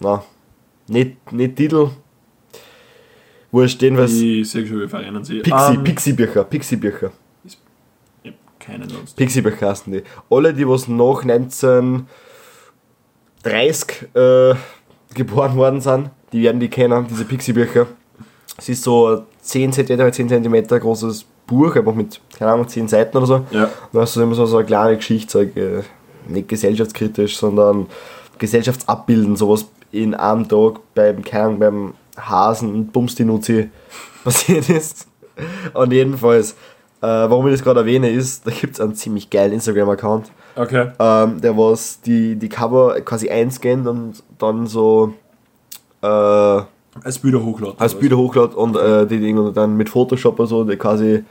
[0.00, 0.22] Na,
[0.86, 1.90] nicht, nicht Titel.
[3.50, 4.12] Wurscht, jedenfalls.
[4.12, 5.40] die sexuelle Vereinen sie.
[5.40, 7.12] Pixie, Ähm, Pixie-Bücher, Pixie-Bücher.
[8.64, 9.16] Keinen sonst.
[9.16, 10.02] Pixie-Bücher heißen die.
[10.30, 12.06] Alle, die was nach 1930
[14.14, 14.54] äh,
[15.14, 17.86] geboren worden sind, die werden die kennen, diese Pixie-Bücher.
[18.56, 22.68] Es ist so ein 10 cm bei 10 cm großes Buch, einfach mit, keine Ahnung,
[22.68, 23.46] 10 Seiten oder so.
[23.50, 23.64] Ja.
[23.64, 25.82] Und da hast du immer so, so eine kleine Geschichte, so, äh,
[26.26, 27.86] nicht gesellschaftskritisch, sondern
[28.38, 33.70] gesellschaftsabbilden, sowas in einem Tag beim, keine Ahnung, beim Hasen und Bumsti-Nuzi
[34.24, 35.06] passiert ist.
[35.74, 36.56] Und jedenfalls,
[37.04, 40.88] äh, warum ich das gerade erwähne, ist, da gibt es einen ziemlich geilen Instagram-Account, Okay.
[40.98, 45.12] ähm, der was die, die Cover quasi einscannt und dann so
[46.02, 47.78] äh, Als Bilder hochladen.
[47.78, 51.24] als Bilder hochladet und äh, die Dinge dann mit Photoshop oder so, die quasi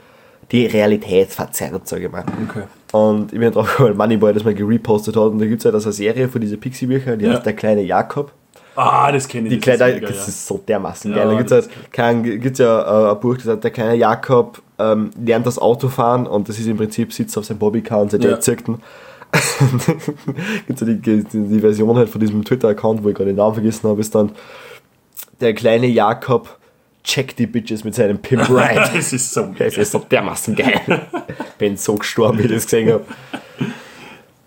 [0.52, 2.24] die Realität verzerrt, sage ich mal.
[2.50, 2.64] Okay.
[2.92, 5.64] Und ich bin drauf gekommen, weil Moneyboy das mal gerepostet hat und da gibt es
[5.64, 7.32] halt also eine Serie von diesen Pixie-Büchern, die Ja.
[7.32, 8.30] heißt Der kleine Jakob.
[8.76, 9.54] Ah, das kenne ich.
[9.54, 10.28] Die das kleine, ist mega, das ja.
[10.28, 11.28] ist so dermaßen Ja, geil.
[11.28, 14.60] Da gibt es halt, kein, gibt's ja äh, ein Buch, das heißt Der kleine Jakob
[14.78, 18.10] ähm, lernt das Auto fahren und das ist im Prinzip sitzt auf seinem Bobbycar und
[18.10, 18.30] sein Ja.
[18.30, 18.80] Dad zirkt ihn.
[20.66, 23.54] Gibt so die, die, die Version halt von diesem Twitter-Account, wo ich gerade den Namen
[23.54, 24.32] vergessen habe, ist dann
[25.40, 26.58] der kleine Jakob
[27.02, 28.88] checkt die Bitches mit seinem Pimp Ride.
[28.94, 30.80] Das ist so Das ist so dermaßen geil.
[31.58, 33.04] Bin so gestorben, wie ich das gesehen habe.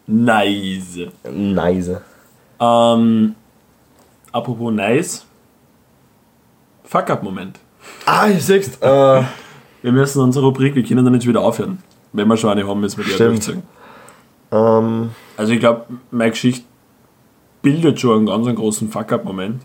[0.08, 1.00] nice.
[1.32, 1.92] Nice.
[2.60, 3.36] Ähm,
[4.32, 5.26] apropos nice.
[6.86, 7.60] Fuck-up-Moment.
[8.06, 9.22] Ah, ich siehst, äh,
[9.82, 11.80] Wir müssen unsere Rubrik, wir können dann nicht wieder aufhören.
[12.14, 13.48] Wenn wir schon eine haben, müssen wir die Stimmt.
[13.48, 13.64] durchziehen.
[14.52, 16.66] ähm, Also ich glaube, meine Geschichte
[17.62, 19.62] bildet schon einen ganz großen Fuck-up-Moment.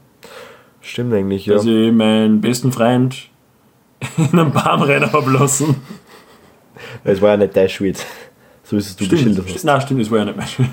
[0.81, 1.55] stimmt eigentlich, ja.
[1.55, 3.29] Dass ich meinen besten Freund
[4.19, 5.77] in einem Baumrenner habe lassen.
[7.05, 8.01] Es war ja nicht dein Schwede.
[8.65, 9.65] So wie es du geschildert hast.
[9.65, 10.69] Nein, stimmt, das war ja nicht mein Schuld.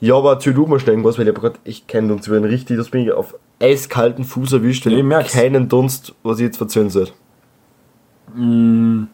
[0.00, 2.76] Ja, aber erzähl du mal schnell irgendwas, weil ich grad, ich kenne uns werden richtig,
[2.78, 5.32] das bin ich auf eiskalten Fuß erwischt, weil Ich ich merk's.
[5.32, 7.08] keinen Dunst, was ich jetzt erzählen soll.
[8.34, 9.04] Mm,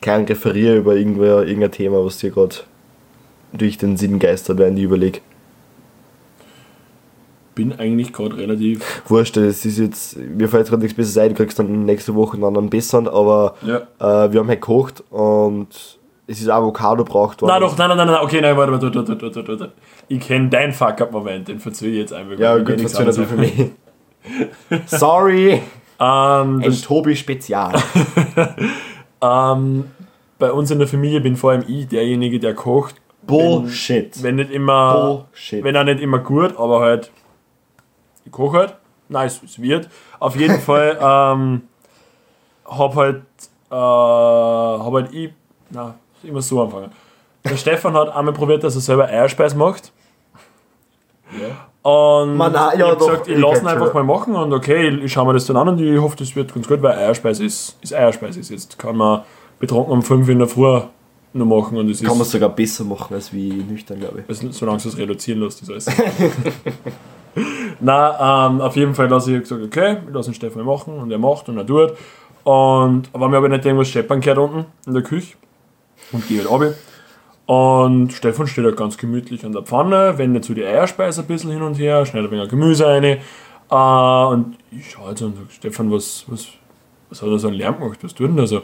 [0.00, 2.56] Kein Referier über irgendwer, irgendein Thema, was dir gerade
[3.52, 5.20] durch den Sinn geistert, während ich überlege.
[7.54, 9.02] bin eigentlich gerade relativ.
[9.08, 12.34] Wurscht, das ist jetzt, mir fällt gerade nichts besseres ein, du kriegst dann nächste Woche
[12.34, 13.78] einen anderen besseren, aber Ja.
[13.98, 15.98] äh, wir haben halt gekocht und
[16.30, 17.52] es ist Avocado braucht worden.
[17.52, 19.72] Nein, doch, nein, nein, nein, nein, okay, nein, warte, warte, warte, warte, warte.
[20.08, 22.38] Ich kenne deinen Fuck-up-Moment, den verzöge ich jetzt einfach.
[22.38, 23.70] Ja, gut, nichts verzögert für mich.
[24.86, 25.60] Sorry!
[25.98, 26.48] habe.
[26.48, 27.74] Ähm, Ein das, Tobi Spezial.
[29.22, 29.90] ähm,
[30.38, 32.96] bei uns in der Familie bin vor allem ich derjenige, der kocht.
[33.22, 34.22] Bullshit.
[34.22, 35.62] Wenn nicht immer, Bullshit.
[35.62, 37.10] wenn auch nicht immer gut, aber halt,
[38.24, 38.74] ich koche halt.
[39.08, 39.88] Nice, es wird.
[40.18, 41.62] Auf jeden Fall ähm,
[42.64, 43.22] hab halt,
[43.70, 45.32] äh, hab halt ich,
[45.70, 46.90] na, immer so anfangen.
[47.44, 49.92] Der Stefan hat einmal probiert, dass er selber Eierspeis macht.
[51.82, 54.34] Und Man, na, ich ja, hab doch, gesagt, ich ich lasse ihn einfach mal machen
[54.34, 56.82] und okay, ich schaue mir das dann an und ich hoffe, das wird ganz gut,
[56.82, 58.50] weil Eierspeis ist, ist Eierspeis ist.
[58.50, 59.22] Jetzt kann man
[59.58, 60.80] betrunken um 5 in der Früh
[61.32, 64.28] noch machen und es Kann man ist, sogar besser machen als wie nüchtern, glaube ich.
[64.28, 65.86] also, solange es reduzieren lässt, ist alles.
[67.80, 71.10] Na, ähm, auf jeden Fall lasse ich gesagt, okay, ich lasse den Stefan machen und
[71.10, 71.94] er macht und er tut.
[72.42, 75.36] Und aber mir aber nicht irgendwas scheppern gehört unten in der Küche
[76.12, 76.74] und gehe halt runter.
[77.46, 81.50] Und Stefan steht halt ganz gemütlich an der Pfanne, wendet so die Eierspeise ein bisschen
[81.50, 83.04] hin und her, schneidet ein wenig Gemüse rein.
[83.04, 83.14] Äh,
[83.74, 86.46] und ich schaue jetzt und sage, Stefan, was, was,
[87.08, 87.98] was hat er so einen Lärm gemacht?
[88.02, 88.62] Was tut denn da so?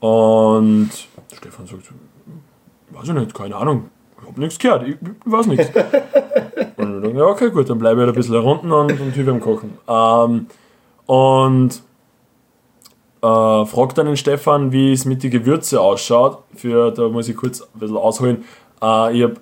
[0.00, 0.90] Und
[1.32, 1.92] Stefan sagt,
[2.90, 3.90] weiß ich nicht, keine Ahnung,
[4.20, 5.66] ich habe nichts gehört, ich, ich weiß nichts.
[6.76, 9.12] und ich denke, ja, okay, gut, dann bleibe ich halt ein bisschen unten und, und
[9.12, 9.78] hilf beim Kochen.
[9.86, 10.46] Ähm,
[11.06, 11.82] und
[13.22, 16.38] äh, fragt dann den Stefan, wie es mit den Gewürze ausschaut.
[16.54, 18.44] Für, da muss ich kurz ein bisschen ausholen.
[18.82, 19.34] Äh, ich habe,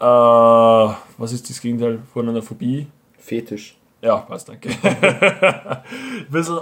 [0.00, 2.86] äh, was ist das Gegenteil von einer Phobie?
[3.18, 3.76] Fetisch.
[4.00, 4.68] Ja, passt, danke.
[4.82, 5.82] ein
[6.30, 6.60] bisschen, äh,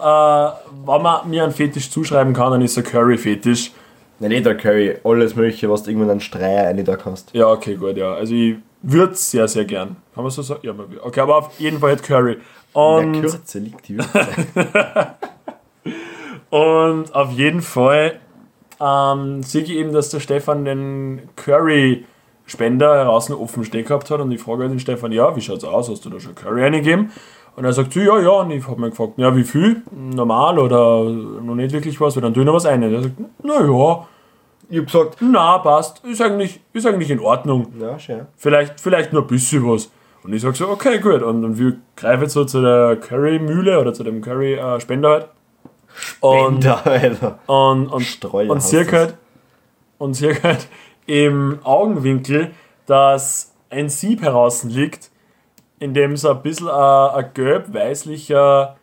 [0.87, 3.72] wenn man mir einen Fetisch zuschreiben kann, dann ist er Curry-Fetisch.
[4.18, 4.97] Nein, nicht der Curry.
[5.05, 7.35] Alles Mögliche, was du irgendwann einen Streier eine da kannst.
[7.35, 8.14] Ja, okay, gut, ja.
[8.14, 9.97] Also ich würde es sehr, sehr gern.
[10.14, 10.61] Kann man so sagen?
[10.62, 12.33] Ja, okay, aber auf jeden Fall halt Curry.
[12.33, 12.41] In
[12.74, 14.27] der Und, Kürze liegt die Würze.
[16.57, 18.18] und auf jeden Fall
[18.80, 24.32] ähm, sehe ich eben, dass der Stefan den Curry-Spender heraus offen stehen gehabt hat und
[24.32, 25.90] ich frage halt den Stefan, ja, wie schaut's aus?
[25.90, 27.11] Hast du da schon Curry eingegeben?
[27.57, 29.82] Und er sagt, ja, ja, und ich habe mir gefragt, ja, wie viel?
[29.90, 32.16] Normal oder noch nicht wirklich was?
[32.16, 32.82] Weil dann tue ich noch was ein.
[32.82, 34.07] Und er sagt, na ja,
[34.68, 37.68] ich hab gesagt, na, passt, ist eigentlich, ist eigentlich in Ordnung.
[37.80, 38.26] ja, schön.
[38.36, 39.90] vielleicht, vielleicht nur ein bisschen was.
[40.22, 41.22] Und ich sag so, okay, gut.
[41.22, 45.28] Und, und wir greifen jetzt so zu der Curry-Mühle oder zu dem Curry-Spender halt.
[46.20, 47.38] Und, Bender, Alter.
[47.47, 49.14] und, und, Streuer und halt,
[49.99, 50.68] und halt
[51.07, 52.53] im Augenwinkel,
[52.86, 55.11] dass ein Sieb heraus liegt,
[55.78, 58.76] in dem so ein bisschen ein, ein gelb-weißlicher,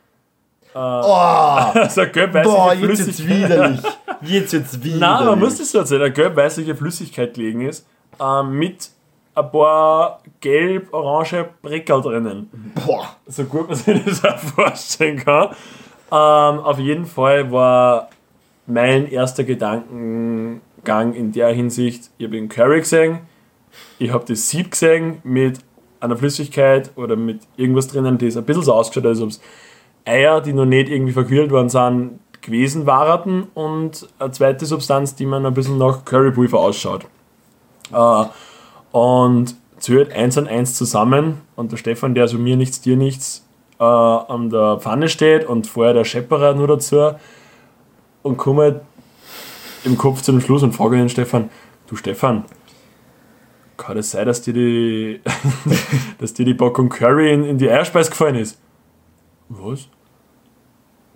[0.76, 2.02] Oh, so
[2.42, 3.80] boah, jetzt wird's widerlich.
[4.22, 5.00] Jetzt wird's widerlich.
[5.00, 7.86] Nein, man muss das so erzählen, eine gelb-weißliche Flüssigkeit gelegen ist,
[8.20, 8.90] ähm, mit
[9.36, 12.72] ein paar gelb-orange Breckerl drinnen.
[12.74, 13.16] Boah.
[13.26, 15.50] So gut man sich das auch vorstellen kann.
[16.14, 18.08] Ähm, auf jeden Fall war
[18.66, 23.18] mein erster Gedankengang in der Hinsicht, ich habe den Curry gesehen,
[23.98, 25.58] ich habe das Sieb gesehen mit
[25.98, 29.40] einer Flüssigkeit oder mit irgendwas drinnen, das ein bisschen so ausgeschaut als ob es
[30.04, 35.26] Eier, die noch nicht irgendwie verquirlt worden sind, gewesen waren und eine zweite Substanz, die
[35.26, 37.06] man ein bisschen nach Currypulver ausschaut.
[37.92, 38.24] Äh,
[38.92, 43.43] und zählt eins an eins zusammen und der Stefan, der so mir nichts, dir nichts
[43.78, 47.12] äh, an der Pfanne steht und vorher der Schepperer nur dazu
[48.22, 48.82] und komme
[49.84, 51.50] im Kopf zu dem Schluss und frage den Stefan,
[51.86, 52.44] du Stefan,
[53.76, 55.20] kann es sein, dass dir die,
[56.18, 58.60] dass dir die Packung Curry in, in die Eierspeise gefallen ist?
[59.48, 59.88] Was?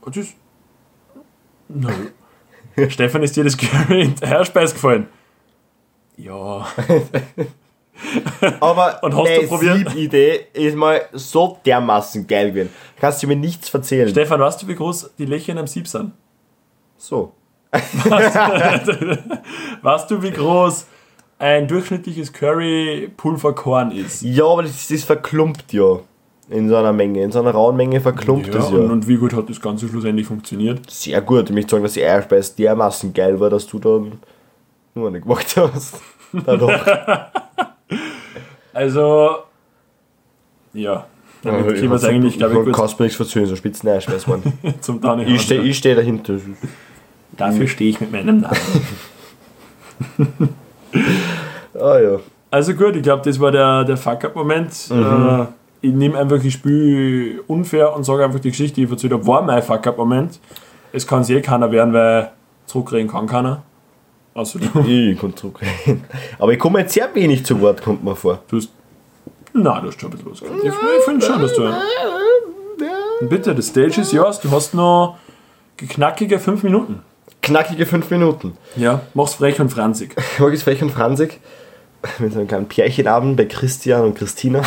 [0.02, 0.34] Was ist.
[1.68, 1.90] Nö.
[2.88, 5.08] Stefan, ist dir das Curry in der Eierspeis gefallen?
[6.16, 6.66] Ja.
[8.60, 9.90] Aber Und probiert?
[9.90, 12.70] Sieb-Idee ist mal so dermaßen geil gewesen.
[13.00, 14.08] Kannst du mir nichts erzählen.
[14.08, 16.12] Stefan, weißt du, wie groß die Löcher am Sieb sind?
[16.98, 17.32] so.
[19.82, 20.86] Weißt du, wie groß
[21.38, 24.22] ein durchschnittliches Curry-Pulverkorn ist?
[24.22, 26.00] Ja, aber das, das verklumpt ja.
[26.50, 27.22] In so einer Menge.
[27.22, 28.78] In so einer rauen Menge verklumpt das ja.
[28.78, 30.90] und, und wie gut hat das Ganze schlussendlich funktioniert?
[30.90, 31.50] Sehr gut.
[31.50, 34.12] Ich möchte sagen, dass die Eierspeise dermaßen geil war, dass du dann
[34.94, 36.00] nur eine gemacht hast.
[36.46, 36.80] Dadurch.
[38.78, 39.38] Also,
[40.72, 41.06] ja.
[41.42, 43.88] Damit können wir es eigentlich, glaube ich, Du kurz kannst mir nichts verzögern, so spitzen
[43.88, 44.42] Eierspeise, Mann.
[44.80, 46.34] zum Dani Ich stehe ich steh dahinter.
[47.32, 48.56] Dafür stehe ich mit meinem Namen.
[51.80, 52.18] Ah ja.
[52.50, 54.72] Also gut, ich glaube, das war der, der Fuck-Up-Moment.
[54.90, 55.44] Äh,
[55.80, 59.24] ich nehme einfach das Spiel unfair und sage einfach die Geschichte, die ich erzählt habe,
[59.26, 60.40] war mein Fuck-Up-Moment.
[60.92, 62.30] Es kann es eh keiner werden, weil
[62.66, 63.62] zurückreden kann keiner.
[64.44, 66.04] Du, Ich kann zurückreden.
[66.38, 68.42] Aber ich komme jetzt sehr wenig zu Wort, kommt mir vor.
[68.48, 68.70] du hast.
[69.52, 70.62] Na, du hast schon ein bisschen losgegangen.
[70.62, 71.72] Ich, ich finde schon, dass du.
[73.28, 74.40] Bitte, das Stage ist yours.
[74.40, 75.18] Du hast noch
[75.76, 77.02] knackige 5 Minuten.
[77.40, 78.56] Knackige fünf Minuten.
[78.76, 80.14] Ja, mach's frech und franzig.
[80.38, 81.40] Mag ich frech und franzig.
[82.18, 84.62] Mit so einem kleinen Pärchenabend bei Christian und Christina.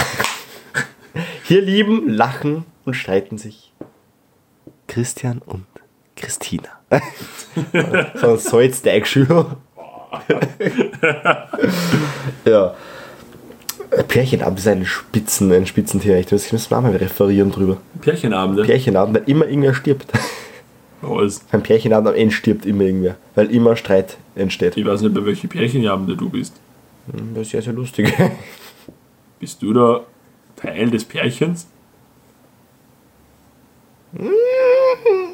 [1.44, 3.74] Hier lieben, lachen und streiten sich.
[4.88, 5.66] Christian und
[6.16, 6.70] Christina.
[8.16, 9.58] so ein Salzteigschüler.
[12.46, 12.76] ja.
[14.08, 16.18] Pärchenabend ist ein Spitzen, ein Spitzenthema.
[16.18, 17.78] Ich muss ich mal referieren drüber.
[18.00, 18.64] Pärchenabende.
[18.64, 20.08] Pärchenabend, weil immer irgendwer stirbt.
[21.02, 21.40] Alles.
[21.52, 23.18] Beim Pärchenabend am Ende stirbt immer irgendwer.
[23.36, 24.78] Weil immer Streit entsteht.
[24.78, 26.54] Ich weiß nicht, bei welchen Pärchenabende du bist.
[27.34, 28.14] Das ist ja sehr lustig.
[29.40, 30.02] Bist du da
[30.56, 31.68] Teil des Pärchens?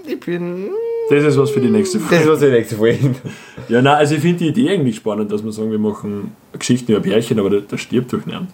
[0.07, 0.69] Ich bin.
[1.09, 2.23] Das ist was für die nächste Das Folge.
[2.23, 3.15] ist was die nächste Folge.
[3.69, 6.91] Ja, nein, also ich finde die Idee eigentlich spannend, dass wir sagen, wir machen Geschichten
[6.91, 8.49] über Pärchen, aber da, stirbt doch niemand.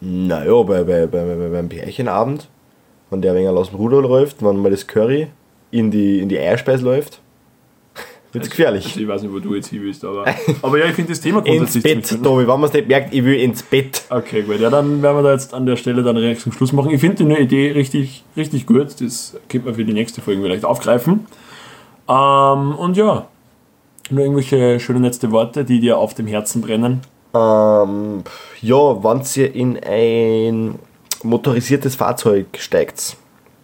[0.00, 2.48] Naja, bei, bei, bei, bei, beim Pärchenabend,
[3.10, 5.28] wenn der wenig aus dem Ruder läuft, wenn mal das Curry
[5.70, 7.20] in die, in die Eierspeise läuft,
[8.36, 8.86] wird's gefährlich.
[8.86, 10.24] Also ich weiß nicht, wo du jetzt hin willst, aber,
[10.62, 12.88] aber ja, ich finde das Thema Ins grundsätzlich Bett, ziemlich Tobi, wenn man es nicht
[12.88, 14.02] merkt, ich will ins Bett.
[14.10, 14.60] Okay, gut.
[14.60, 16.90] Ja, dann werden wir da jetzt an der Stelle dann direkt zum Schluss machen.
[16.90, 19.00] Ich finde die neue Idee richtig, richtig gut.
[19.00, 21.26] Das könnte man für die nächste Folge vielleicht aufgreifen.
[22.08, 23.26] Ähm, und ja,
[24.10, 27.00] nur irgendwelche schönen letzte Worte, die dir auf dem Herzen brennen.
[27.34, 28.22] Ähm,
[28.62, 30.78] ja, wenn ihr in ein
[31.22, 33.16] motorisiertes Fahrzeug steigt,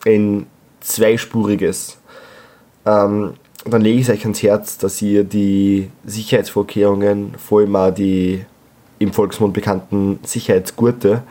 [0.04, 0.46] ein
[0.80, 1.98] zweispuriges,
[2.84, 3.34] ähm,
[3.64, 8.44] dann lege ich es euch ans Herz, dass ihr die Sicherheitsvorkehrungen, vor allem auch die
[8.98, 11.22] im Volksmund bekannten Sicherheitsgurte,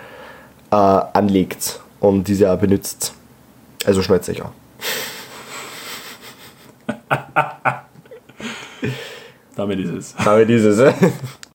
[0.72, 3.14] äh, anlegt und diese auch benutzt.
[3.86, 4.52] Also schnallt euch an.
[9.56, 10.16] Damit ist es.
[10.18, 10.80] Aber dieses,